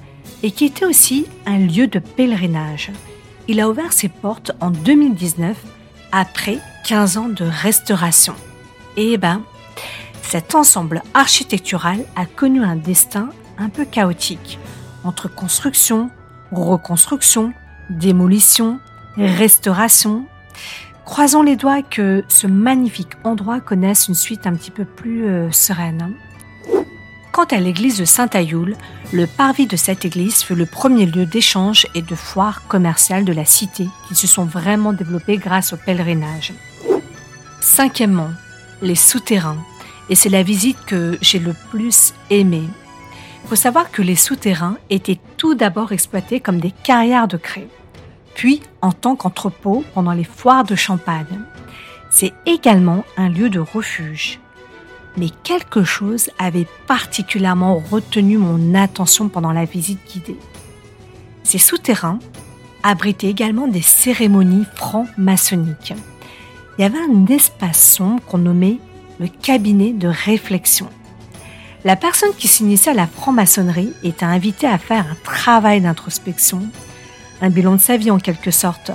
et 0.43 0.51
qui 0.51 0.65
était 0.65 0.85
aussi 0.85 1.25
un 1.45 1.59
lieu 1.59 1.87
de 1.87 1.99
pèlerinage. 1.99 2.91
Il 3.47 3.59
a 3.59 3.69
ouvert 3.69 3.93
ses 3.93 4.09
portes 4.09 4.51
en 4.61 4.71
2019 4.71 5.57
après 6.11 6.59
15 6.85 7.17
ans 7.17 7.29
de 7.29 7.45
restauration. 7.45 8.33
Et 8.97 9.13
eh 9.13 9.17
ben, 9.17 9.43
cet 10.21 10.55
ensemble 10.55 11.03
architectural 11.13 12.05
a 12.15 12.25
connu 12.25 12.63
un 12.63 12.75
destin 12.75 13.29
un 13.57 13.69
peu 13.69 13.85
chaotique 13.85 14.57
entre 15.03 15.33
construction, 15.33 16.09
reconstruction, 16.51 17.53
démolition, 17.91 18.79
restauration. 19.17 20.25
Croisons 21.05 21.43
les 21.43 21.55
doigts 21.55 21.81
que 21.81 22.23
ce 22.27 22.47
magnifique 22.47 23.13
endroit 23.23 23.59
connaisse 23.59 24.07
une 24.07 24.15
suite 24.15 24.47
un 24.47 24.53
petit 24.53 24.71
peu 24.71 24.85
plus 24.85 25.25
euh, 25.25 25.51
sereine. 25.51 26.13
Quant 27.31 27.45
à 27.45 27.57
l'église 27.57 27.97
de 27.97 28.05
Saint-Ayoul, 28.05 28.75
le 29.13 29.25
parvis 29.25 29.65
de 29.65 29.77
cette 29.77 30.03
église 30.03 30.43
fut 30.43 30.55
le 30.55 30.65
premier 30.65 31.05
lieu 31.05 31.25
d'échange 31.25 31.87
et 31.95 32.01
de 32.01 32.15
foire 32.15 32.67
commerciale 32.67 33.23
de 33.23 33.31
la 33.31 33.45
cité 33.45 33.87
qui 34.07 34.15
se 34.15 34.27
sont 34.27 34.45
vraiment 34.45 34.91
développés 34.91 35.37
grâce 35.37 35.71
au 35.71 35.77
pèlerinage. 35.77 36.53
Cinquièmement, 37.61 38.31
les 38.81 38.95
souterrains. 38.95 39.63
Et 40.09 40.15
c'est 40.15 40.29
la 40.29 40.43
visite 40.43 40.77
que 40.85 41.17
j'ai 41.21 41.39
le 41.39 41.53
plus 41.71 42.13
aimée. 42.29 42.67
Il 43.43 43.49
faut 43.49 43.55
savoir 43.55 43.91
que 43.91 44.01
les 44.01 44.15
souterrains 44.15 44.77
étaient 44.89 45.19
tout 45.37 45.55
d'abord 45.55 45.93
exploités 45.93 46.41
comme 46.41 46.59
des 46.59 46.71
carrières 46.71 47.27
de 47.27 47.37
craie, 47.37 47.67
puis 48.35 48.61
en 48.81 48.91
tant 48.91 49.15
qu'entrepôt 49.15 49.83
pendant 49.93 50.13
les 50.13 50.23
foires 50.23 50.63
de 50.63 50.75
champagne. 50.75 51.39
C'est 52.09 52.33
également 52.45 53.03
un 53.17 53.29
lieu 53.29 53.49
de 53.49 53.59
refuge. 53.59 54.39
Mais 55.17 55.29
quelque 55.43 55.83
chose 55.83 56.29
avait 56.39 56.67
particulièrement 56.87 57.77
retenu 57.77 58.37
mon 58.37 58.75
attention 58.75 59.29
pendant 59.29 59.51
la 59.51 59.65
visite 59.65 59.99
guidée. 60.07 60.39
Ces 61.43 61.57
souterrains 61.57 62.19
abritaient 62.83 63.29
également 63.29 63.67
des 63.67 63.81
cérémonies 63.81 64.65
franc-maçonniques. 64.75 65.93
Il 66.77 66.81
y 66.81 66.85
avait 66.85 66.97
un 66.97 67.25
espace 67.27 67.95
sombre 67.95 68.23
qu'on 68.25 68.37
nommait 68.37 68.79
le 69.19 69.27
cabinet 69.27 69.91
de 69.93 70.07
réflexion. 70.07 70.89
La 71.83 71.95
personne 71.95 72.33
qui 72.37 72.47
s'initiait 72.47 72.91
à 72.91 72.95
la 72.95 73.07
franc-maçonnerie 73.07 73.93
était 74.03 74.25
invitée 74.25 74.67
à 74.67 74.77
faire 74.77 75.05
un 75.11 75.15
travail 75.23 75.81
d'introspection, 75.81 76.61
un 77.41 77.49
bilan 77.49 77.73
de 77.73 77.81
sa 77.81 77.97
vie 77.97 78.11
en 78.11 78.19
quelque 78.19 78.51
sorte, 78.51 78.91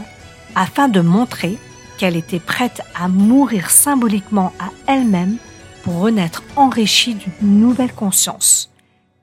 afin 0.54 0.88
de 0.88 1.00
montrer 1.00 1.58
qu'elle 1.98 2.16
était 2.16 2.40
prête 2.40 2.82
à 2.94 3.08
mourir 3.08 3.70
symboliquement 3.70 4.52
à 4.58 4.70
elle-même 4.86 5.36
pour 5.82 6.00
renaître 6.00 6.42
enrichie 6.56 7.14
d'une 7.14 7.60
nouvelle 7.60 7.92
conscience. 7.92 8.72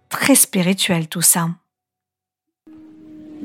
Très 0.09 0.36
spirituel 0.36 1.07
tout 1.07 1.21
ça. 1.21 1.49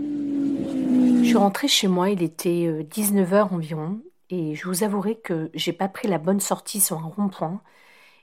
Je 0.03 1.25
suis 1.25 1.37
rentrée 1.37 1.69
chez 1.69 1.89
moi, 1.89 2.11
il 2.11 2.23
était 2.23 2.85
19h 2.91 3.35
euh, 3.35 3.55
environ, 3.55 4.01
et 4.31 4.55
je 4.55 4.67
vous 4.67 4.83
avouerai 4.83 5.17
que 5.17 5.51
j'ai 5.55 5.73
pas 5.73 5.89
pris 5.89 6.09
la 6.09 6.19
bonne 6.19 6.41
sortie 6.41 6.81
sur 6.81 6.99
un 6.99 7.13
rond-point 7.17 7.61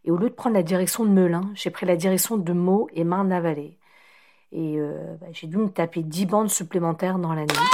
et 0.05 0.11
au 0.11 0.17
lieu 0.17 0.29
de 0.29 0.35
prendre 0.35 0.55
la 0.55 0.63
direction 0.63 1.03
de 1.03 1.09
Melun, 1.09 1.51
j'ai 1.55 1.71
pris 1.71 1.85
la 1.85 1.95
direction 1.95 2.37
de 2.37 2.53
Meaux 2.53 2.87
et 2.93 3.03
Marne-la-Vallée. 3.03 3.77
Et 4.51 4.77
euh, 4.77 5.15
bah, 5.19 5.27
j'ai 5.31 5.47
dû 5.47 5.58
me 5.58 5.69
taper 5.69 6.03
10 6.03 6.25
bandes 6.25 6.49
supplémentaires 6.49 7.19
dans 7.19 7.34
la 7.34 7.41
nuit. 7.41 7.69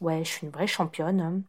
Ouais, 0.00 0.24
je 0.24 0.30
suis 0.30 0.46
une 0.46 0.52
vraie 0.52 0.66
championne. 0.66 1.20
Hein. 1.20 1.40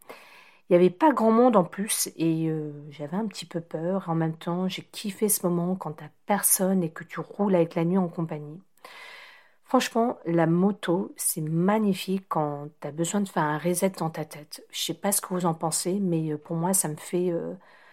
Il 0.70 0.74
n'y 0.74 0.78
avait 0.78 0.90
pas 0.90 1.12
grand 1.14 1.32
monde 1.32 1.56
en 1.56 1.64
plus 1.64 2.10
et 2.18 2.50
euh, 2.50 2.72
j'avais 2.90 3.16
un 3.18 3.26
petit 3.28 3.46
peu 3.46 3.62
peur. 3.62 4.10
En 4.10 4.16
même 4.16 4.36
temps, 4.36 4.68
j'ai 4.68 4.84
kiffé 4.84 5.30
ce 5.30 5.46
moment 5.48 5.76
quand 5.76 5.94
t'as 5.94 6.10
personne 6.26 6.84
et 6.84 6.90
que 6.90 7.04
tu 7.04 7.20
roules 7.22 7.56
avec 7.56 7.76
la 7.76 7.86
nuit 7.86 7.98
en 7.98 8.10
compagnie. 8.10 8.60
Franchement, 9.64 10.18
la 10.26 10.46
moto, 10.48 11.14
c'est 11.18 11.42
magnifique 11.42 12.26
quand 12.30 12.70
tu 12.82 12.88
as 12.88 12.92
besoin 12.92 13.22
de 13.22 13.30
faire 13.30 13.44
un 13.44 13.58
reset 13.58 13.92
dans 13.92 14.10
ta 14.10 14.26
tête. 14.26 14.66
Je 14.72 14.82
sais 14.82 14.94
pas 14.94 15.12
ce 15.12 15.22
que 15.22 15.34
vous 15.34 15.46
en 15.46 15.54
pensez, 15.54 16.00
mais 16.00 16.32
euh, 16.32 16.38
pour 16.38 16.56
moi, 16.56 16.74
ça 16.74 16.88
me 16.88 16.96
fait 16.96 17.34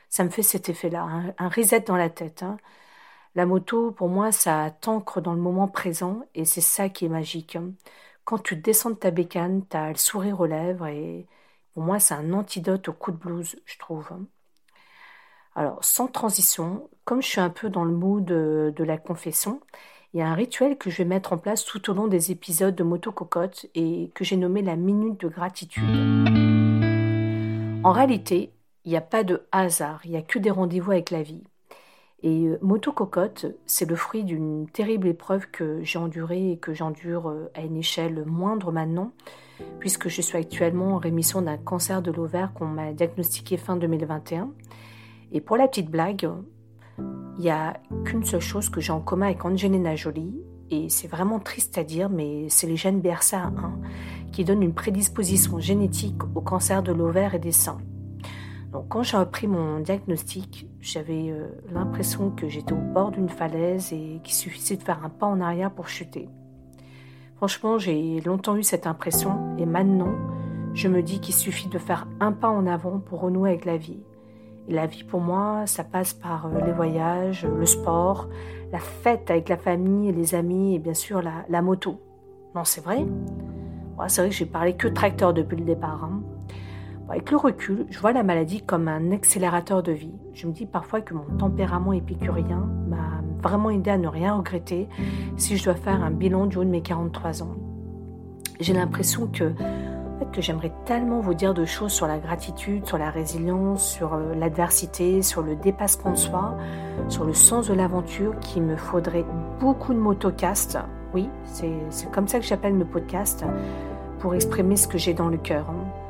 ça 0.08 0.22
me 0.22 0.30
fait 0.30 0.42
cet 0.44 0.68
effet-là, 0.68 1.34
un, 1.38 1.48
reset 1.48 1.80
dans 1.80 1.96
la 1.96 2.08
tête. 2.08 2.44
Hein. 2.44 2.56
La 3.34 3.46
moto, 3.46 3.90
pour 3.90 4.08
moi, 4.08 4.32
ça 4.32 4.70
t'ancre 4.80 5.20
dans 5.20 5.34
le 5.34 5.40
moment 5.40 5.68
présent 5.68 6.22
et 6.34 6.44
c'est 6.44 6.60
ça 6.60 6.88
qui 6.88 7.04
est 7.04 7.08
magique. 7.08 7.58
Quand 8.24 8.38
tu 8.38 8.56
descends 8.56 8.90
de 8.90 8.94
ta 8.94 9.10
bécane, 9.10 9.66
tu 9.68 9.76
as 9.76 9.88
le 9.90 9.96
sourire 9.96 10.40
aux 10.40 10.46
lèvres 10.46 10.86
et 10.86 11.26
pour 11.74 11.82
moi, 11.82 11.98
c'est 11.98 12.14
un 12.14 12.32
antidote 12.32 12.88
au 12.88 12.92
coup 12.92 13.10
de 13.10 13.16
blues, 13.16 13.56
je 13.66 13.78
trouve. 13.78 14.08
Alors, 15.56 15.84
sans 15.84 16.06
transition, 16.08 16.88
comme 17.04 17.22
je 17.22 17.28
suis 17.28 17.40
un 17.40 17.50
peu 17.50 17.70
dans 17.70 17.84
le 17.84 17.92
mood 17.92 18.24
de, 18.24 18.72
de 18.74 18.84
la 18.84 18.98
confession, 18.98 19.60
il 20.12 20.20
y 20.20 20.22
a 20.22 20.28
un 20.28 20.34
rituel 20.34 20.78
que 20.78 20.90
je 20.90 20.98
vais 20.98 21.04
mettre 21.04 21.32
en 21.32 21.38
place 21.38 21.64
tout 21.64 21.90
au 21.90 21.94
long 21.94 22.06
des 22.08 22.30
épisodes 22.30 22.74
de 22.74 22.84
Moto 22.84 23.12
Cocotte 23.12 23.66
et 23.74 24.10
que 24.14 24.24
j'ai 24.24 24.36
nommé 24.36 24.62
la 24.62 24.76
minute 24.76 25.20
de 25.20 25.28
gratitude. 25.28 25.82
En 27.82 27.92
réalité, 27.92 28.52
il 28.84 28.90
n'y 28.90 28.96
a 28.96 29.00
pas 29.00 29.24
de 29.24 29.46
hasard, 29.52 30.00
il 30.04 30.12
n'y 30.12 30.16
a 30.16 30.22
que 30.22 30.38
des 30.38 30.50
rendez-vous 30.50 30.92
avec 30.92 31.10
la 31.10 31.22
vie. 31.22 31.42
Et 32.24 32.46
euh, 32.46 32.58
Moto 32.62 32.90
Cocotte, 32.90 33.46
c'est 33.66 33.88
le 33.88 33.94
fruit 33.94 34.24
d'une 34.24 34.66
terrible 34.66 35.08
épreuve 35.08 35.46
que 35.50 35.82
j'ai 35.82 35.98
endurée 35.98 36.52
et 36.52 36.56
que 36.56 36.72
j'endure 36.72 37.28
euh, 37.28 37.50
à 37.54 37.60
une 37.60 37.76
échelle 37.76 38.24
moindre 38.24 38.72
maintenant, 38.72 39.12
puisque 39.78 40.08
je 40.08 40.22
suis 40.22 40.38
actuellement 40.38 40.94
en 40.94 40.98
rémission 40.98 41.42
d'un 41.42 41.58
cancer 41.58 42.00
de 42.00 42.10
l'ovaire 42.10 42.54
qu'on 42.54 42.66
m'a 42.66 42.94
diagnostiqué 42.94 43.58
fin 43.58 43.76
2021. 43.76 44.50
Et 45.32 45.42
pour 45.42 45.58
la 45.58 45.68
petite 45.68 45.90
blague, 45.90 46.30
il 46.98 47.40
n'y 47.40 47.50
a 47.50 47.74
qu'une 48.06 48.24
seule 48.24 48.40
chose 48.40 48.70
que 48.70 48.80
j'ai 48.80 48.92
en 48.92 49.00
commun 49.00 49.26
avec 49.26 49.44
Angelina 49.44 49.94
Jolie, 49.94 50.34
et 50.70 50.88
c'est 50.88 51.08
vraiment 51.08 51.40
triste 51.40 51.76
à 51.76 51.84
dire, 51.84 52.08
mais 52.08 52.48
c'est 52.48 52.66
les 52.66 52.76
gènes 52.76 53.02
BRCA1 53.02 53.50
qui 54.32 54.44
donnent 54.44 54.62
une 54.62 54.72
prédisposition 54.72 55.60
génétique 55.60 56.22
au 56.34 56.40
cancer 56.40 56.82
de 56.82 56.90
l'ovaire 56.90 57.34
et 57.34 57.38
des 57.38 57.52
seins. 57.52 57.82
Donc, 58.72 58.88
quand 58.88 59.02
j'ai 59.02 59.18
appris 59.18 59.46
mon 59.46 59.80
diagnostic, 59.80 60.66
j'avais 60.84 61.30
euh, 61.30 61.48
l'impression 61.72 62.30
que 62.30 62.46
j'étais 62.46 62.74
au 62.74 62.92
bord 62.92 63.10
d'une 63.10 63.30
falaise 63.30 63.92
et 63.92 64.20
qu'il 64.22 64.34
suffisait 64.34 64.76
de 64.76 64.82
faire 64.82 65.02
un 65.02 65.08
pas 65.08 65.26
en 65.26 65.40
arrière 65.40 65.70
pour 65.70 65.88
chuter. 65.88 66.28
Franchement, 67.36 67.78
j'ai 67.78 68.20
longtemps 68.20 68.54
eu 68.56 68.62
cette 68.62 68.86
impression 68.86 69.56
et 69.58 69.64
maintenant, 69.64 70.12
je 70.74 70.88
me 70.88 71.02
dis 71.02 71.20
qu'il 71.20 71.34
suffit 71.34 71.68
de 71.68 71.78
faire 71.78 72.06
un 72.20 72.32
pas 72.32 72.50
en 72.50 72.66
avant 72.66 72.98
pour 72.98 73.20
renouer 73.20 73.50
avec 73.50 73.64
la 73.64 73.78
vie. 73.78 74.02
Et 74.68 74.74
la 74.74 74.86
vie 74.86 75.04
pour 75.04 75.20
moi, 75.20 75.62
ça 75.66 75.84
passe 75.84 76.12
par 76.12 76.46
euh, 76.46 76.60
les 76.66 76.72
voyages, 76.72 77.46
le 77.46 77.64
sport, 77.64 78.28
la 78.70 78.78
fête 78.78 79.30
avec 79.30 79.48
la 79.48 79.56
famille 79.56 80.10
et 80.10 80.12
les 80.12 80.34
amis 80.34 80.74
et 80.74 80.78
bien 80.78 80.94
sûr 80.94 81.22
la, 81.22 81.62
moto. 81.62 81.98
Non, 82.54 82.64
c'est 82.64 82.84
vrai. 82.84 83.06
c'est 84.08 84.20
vrai 84.20 84.28
que 84.28 84.36
j'ai 84.36 84.46
parlé 84.46 84.74
que 84.74 84.88
tracteur 84.88 85.32
depuis 85.32 85.56
le 85.56 85.64
départ. 85.64 86.04
Hein. 86.04 86.22
Avec 87.08 87.30
le 87.30 87.36
recul, 87.36 87.86
je 87.90 87.98
vois 87.98 88.12
la 88.12 88.22
maladie 88.22 88.62
comme 88.62 88.88
un 88.88 89.12
accélérateur 89.12 89.82
de 89.82 89.92
vie. 89.92 90.14
Je 90.32 90.46
me 90.46 90.52
dis 90.52 90.64
parfois 90.64 91.02
que 91.02 91.12
mon 91.12 91.24
tempérament 91.36 91.92
épicurien 91.92 92.66
m'a 92.88 93.22
vraiment 93.42 93.68
aidé 93.68 93.90
à 93.90 93.98
ne 93.98 94.08
rien 94.08 94.34
regretter 94.34 94.88
si 95.36 95.58
je 95.58 95.64
dois 95.64 95.74
faire 95.74 96.02
un 96.02 96.10
bilan 96.10 96.46
du 96.46 96.56
haut 96.56 96.64
de 96.64 96.70
mes 96.70 96.80
43 96.80 97.42
ans. 97.42 97.56
J'ai 98.58 98.72
l'impression 98.72 99.26
que, 99.26 99.52
que 100.32 100.40
j'aimerais 100.40 100.72
tellement 100.86 101.20
vous 101.20 101.34
dire 101.34 101.52
de 101.52 101.66
choses 101.66 101.92
sur 101.92 102.06
la 102.06 102.18
gratitude, 102.18 102.86
sur 102.86 102.96
la 102.96 103.10
résilience, 103.10 103.86
sur 103.86 104.14
euh, 104.14 104.34
l'adversité, 104.34 105.20
sur 105.20 105.42
le 105.42 105.56
dépassement 105.56 106.12
de 106.12 106.16
soi, 106.16 106.56
sur 107.08 107.24
le 107.24 107.34
sens 107.34 107.68
de 107.68 107.74
l'aventure, 107.74 108.38
qu'il 108.40 108.62
me 108.62 108.76
faudrait 108.76 109.26
beaucoup 109.60 109.92
de 109.92 109.98
motocast. 109.98 110.78
Oui, 111.12 111.28
c'est 111.44 112.10
comme 112.12 112.28
ça 112.28 112.38
que 112.38 112.46
j'appelle 112.46 112.74
mes 112.74 112.84
podcasts, 112.84 113.44
pour 114.20 114.34
exprimer 114.34 114.76
ce 114.76 114.88
que 114.88 114.96
j'ai 114.98 115.12
dans 115.12 115.28
le 115.28 115.36
cœur. 115.36 115.68
Hein. 115.68 116.03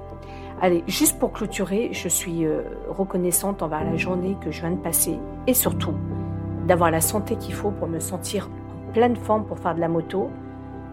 Allez, 0.61 0.85
juste 0.87 1.19
pour 1.19 1.33
clôturer, 1.33 1.91
je 1.93 2.09
suis 2.09 2.47
euh, 2.47 2.63
reconnaissante 2.89 3.63
envers 3.63 3.85
la 3.85 3.97
journée 3.97 4.37
que 4.41 4.51
je 4.51 4.61
viens 4.61 4.71
de 4.71 4.77
passer 4.77 5.19
et 5.47 5.55
surtout 5.55 5.95
d'avoir 6.67 6.91
la 6.91 7.01
santé 7.01 7.37
qu'il 7.37 7.55
faut 7.55 7.71
pour 7.71 7.89
me 7.89 7.99
sentir 7.99 8.49
en 8.89 8.93
pleine 8.93 9.17
forme 9.17 9.45
pour 9.45 9.59
faire 9.59 9.75
de 9.75 9.81
la 9.81 9.89
moto, 9.89 10.31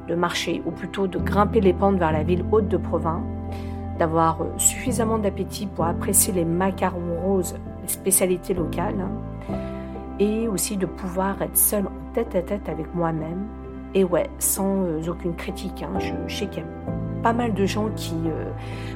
de 0.08 0.16
marcher 0.16 0.62
ou 0.66 0.72
plutôt 0.72 1.08
de 1.08 1.20
grimper 1.20 1.62
les 1.62 1.74
pentes 1.74 1.98
vers 1.98 2.12
la 2.12 2.24
ville 2.24 2.44
haute 2.52 2.68
de 2.68 2.78
Provins, 2.78 3.24
d'avoir 4.00 4.42
euh, 4.42 4.48
suffisamment 4.58 5.20
d'appétit 5.20 5.68
pour 5.68 5.86
apprécier 5.86 6.34
les 6.34 6.46
macarons 6.46 7.20
roses, 7.24 7.56
les 7.84 7.88
spécialités 7.88 8.54
locales, 8.54 9.00
hein, 9.00 9.56
et 10.20 10.48
aussi 10.48 10.76
de 10.76 10.86
pouvoir 10.86 11.42
être 11.42 11.58
seule 11.58 11.86
en 11.86 12.14
tête 12.14 12.36
à 12.36 12.42
tête 12.42 12.68
avec 12.68 12.94
moi-même. 12.96 13.48
Et 13.94 14.04
ouais, 14.04 14.30
sans 14.40 14.84
euh, 14.84 15.02
aucune 15.08 15.36
critique. 15.36 15.84
Hein, 15.84 16.00
je, 16.00 16.36
sais 16.36 16.48
pas 17.24 17.34
mal 17.34 17.54
de 17.54 17.66
gens 17.66 17.90
qui, 17.96 18.16
euh, 18.26 18.50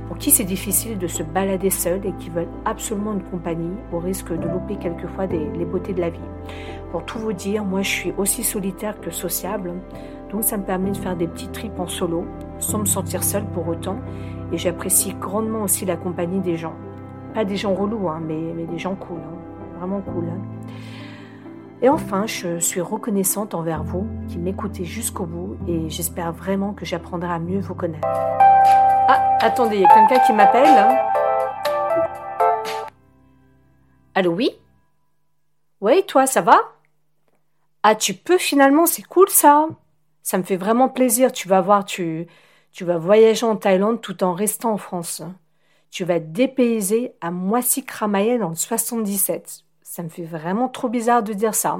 pour 0.07 0.17
qui 0.17 0.31
c'est 0.31 0.43
difficile 0.43 0.97
de 0.97 1.07
se 1.07 1.23
balader 1.23 1.69
seul 1.69 2.05
et 2.05 2.11
qui 2.13 2.29
veulent 2.29 2.47
absolument 2.65 3.13
une 3.13 3.23
compagnie 3.23 3.75
au 3.91 3.99
risque 3.99 4.31
de 4.31 4.47
louper 4.47 4.75
quelquefois 4.77 5.25
les 5.27 5.65
beautés 5.65 5.93
de 5.93 6.01
la 6.01 6.09
vie. 6.09 6.19
Pour 6.91 7.03
tout 7.03 7.19
vous 7.19 7.33
dire, 7.33 7.63
moi 7.65 7.81
je 7.81 7.89
suis 7.89 8.13
aussi 8.17 8.43
solitaire 8.43 8.99
que 9.01 9.11
sociable, 9.11 9.73
donc 10.31 10.43
ça 10.43 10.57
me 10.57 10.63
permet 10.63 10.91
de 10.91 10.97
faire 10.97 11.15
des 11.15 11.27
petits 11.27 11.49
trips 11.49 11.79
en 11.79 11.87
solo 11.87 12.25
sans 12.59 12.79
me 12.79 12.85
sentir 12.85 13.23
seule 13.23 13.45
pour 13.45 13.67
autant 13.67 13.97
et 14.51 14.57
j'apprécie 14.57 15.13
grandement 15.19 15.63
aussi 15.63 15.85
la 15.85 15.97
compagnie 15.97 16.39
des 16.39 16.55
gens. 16.55 16.73
Pas 17.33 17.45
des 17.45 17.57
gens 17.57 17.73
relous, 17.73 18.07
hein, 18.09 18.21
mais, 18.25 18.53
mais, 18.55 18.65
des 18.65 18.77
gens 18.77 18.95
cool, 18.95 19.17
hein. 19.17 19.77
vraiment 19.77 20.01
cool. 20.01 20.25
Hein. 20.29 20.39
Et 21.85 21.89
enfin, 21.89 22.25
je 22.25 22.57
suis 22.57 22.81
reconnaissante 22.81 23.53
envers 23.53 23.83
vous 23.83 24.07
qui 24.27 24.39
m'écoutez 24.39 24.85
jusqu'au 24.85 25.27
bout 25.27 25.55
et 25.67 25.87
j'espère 25.87 26.33
vraiment 26.33 26.73
que 26.73 26.83
j'apprendrai 26.83 27.31
à 27.31 27.37
mieux 27.37 27.59
vous 27.59 27.75
connaître. 27.75 28.07
Ah, 28.07 29.37
attendez, 29.39 29.75
il 29.75 29.81
y 29.83 29.85
a 29.85 29.93
quelqu'un 29.93 30.25
qui 30.25 30.33
m'appelle. 30.33 30.97
Allô, 34.15 34.31
oui? 34.31 34.49
Oui, 35.79 36.03
toi, 36.07 36.25
ça 36.25 36.41
va? 36.41 36.57
Ah, 37.83 37.93
tu 37.93 38.15
peux 38.15 38.39
finalement, 38.39 38.87
c'est 38.87 39.03
cool 39.03 39.29
ça. 39.29 39.67
Ça 40.23 40.39
me 40.39 40.43
fait 40.43 40.57
vraiment 40.57 40.89
plaisir. 40.89 41.31
Tu 41.31 41.47
vas 41.47 41.61
voir, 41.61 41.85
tu, 41.85 42.25
vas 42.81 42.97
voyager 42.97 43.45
en 43.45 43.57
Thaïlande 43.57 44.01
tout 44.01 44.23
en 44.23 44.33
restant 44.33 44.71
en 44.71 44.77
France. 44.77 45.21
Tu 45.91 46.03
vas 46.03 46.17
dépaysé 46.17 47.13
à 47.21 47.29
Moissy-Cramaillet 47.29 48.39
dans 48.39 48.49
le 48.49 48.55
77. 48.55 49.65
Ça 49.95 50.03
me 50.03 50.09
fait 50.09 50.25
vraiment 50.25 50.67
trop 50.67 50.89
bizarre 50.89 51.23
de 51.23 51.31
dire 51.31 51.55
ça. 51.55 51.79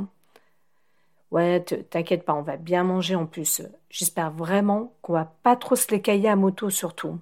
Ouais, 1.32 1.60
t'inquiète 1.60 2.24
pas, 2.24 2.34
on 2.34 2.44
va 2.44 2.56
bien 2.56 2.86
manger 2.86 3.14
en 3.14 3.26
plus. 3.26 3.62
J'espère 3.90 4.32
vraiment 4.32 4.94
qu'on 5.02 5.12
va 5.12 5.34
pas 5.44 5.58
trop 5.58 5.76
se 5.76 5.92
l'écailler 5.92 6.30
à 6.30 6.38
moto 6.38 6.70
surtout. 6.70 7.20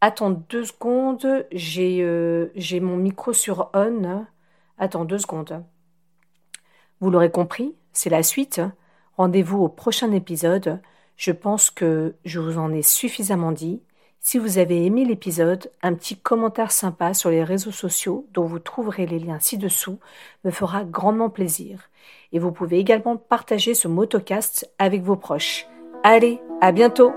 Attends 0.00 0.30
deux 0.30 0.64
secondes, 0.64 1.46
j'ai 1.52 2.00
euh, 2.00 2.50
j'ai 2.54 2.80
mon 2.80 2.96
micro 2.96 3.34
sur 3.34 3.70
on. 3.74 4.24
Attends 4.78 5.04
deux 5.04 5.18
secondes. 5.18 5.62
Vous 7.00 7.10
l'aurez 7.10 7.30
compris, 7.30 7.74
c'est 7.92 8.08
la 8.08 8.22
suite. 8.22 8.62
Rendez-vous 9.18 9.58
au 9.58 9.68
prochain 9.68 10.10
épisode. 10.12 10.80
Je 11.18 11.32
pense 11.32 11.70
que 11.70 12.14
je 12.24 12.40
vous 12.40 12.56
en 12.56 12.72
ai 12.72 12.80
suffisamment 12.80 13.52
dit. 13.52 13.82
Si 14.28 14.38
vous 14.38 14.58
avez 14.58 14.84
aimé 14.84 15.04
l'épisode, 15.04 15.70
un 15.84 15.94
petit 15.94 16.16
commentaire 16.16 16.72
sympa 16.72 17.14
sur 17.14 17.30
les 17.30 17.44
réseaux 17.44 17.70
sociaux 17.70 18.26
dont 18.32 18.44
vous 18.44 18.58
trouverez 18.58 19.06
les 19.06 19.20
liens 19.20 19.38
ci-dessous 19.38 20.00
me 20.42 20.50
fera 20.50 20.82
grandement 20.82 21.30
plaisir. 21.30 21.90
Et 22.32 22.40
vous 22.40 22.50
pouvez 22.50 22.80
également 22.80 23.16
partager 23.16 23.72
ce 23.72 23.86
motocast 23.86 24.68
avec 24.80 25.04
vos 25.04 25.14
proches. 25.14 25.68
Allez, 26.02 26.40
à 26.60 26.72
bientôt 26.72 27.12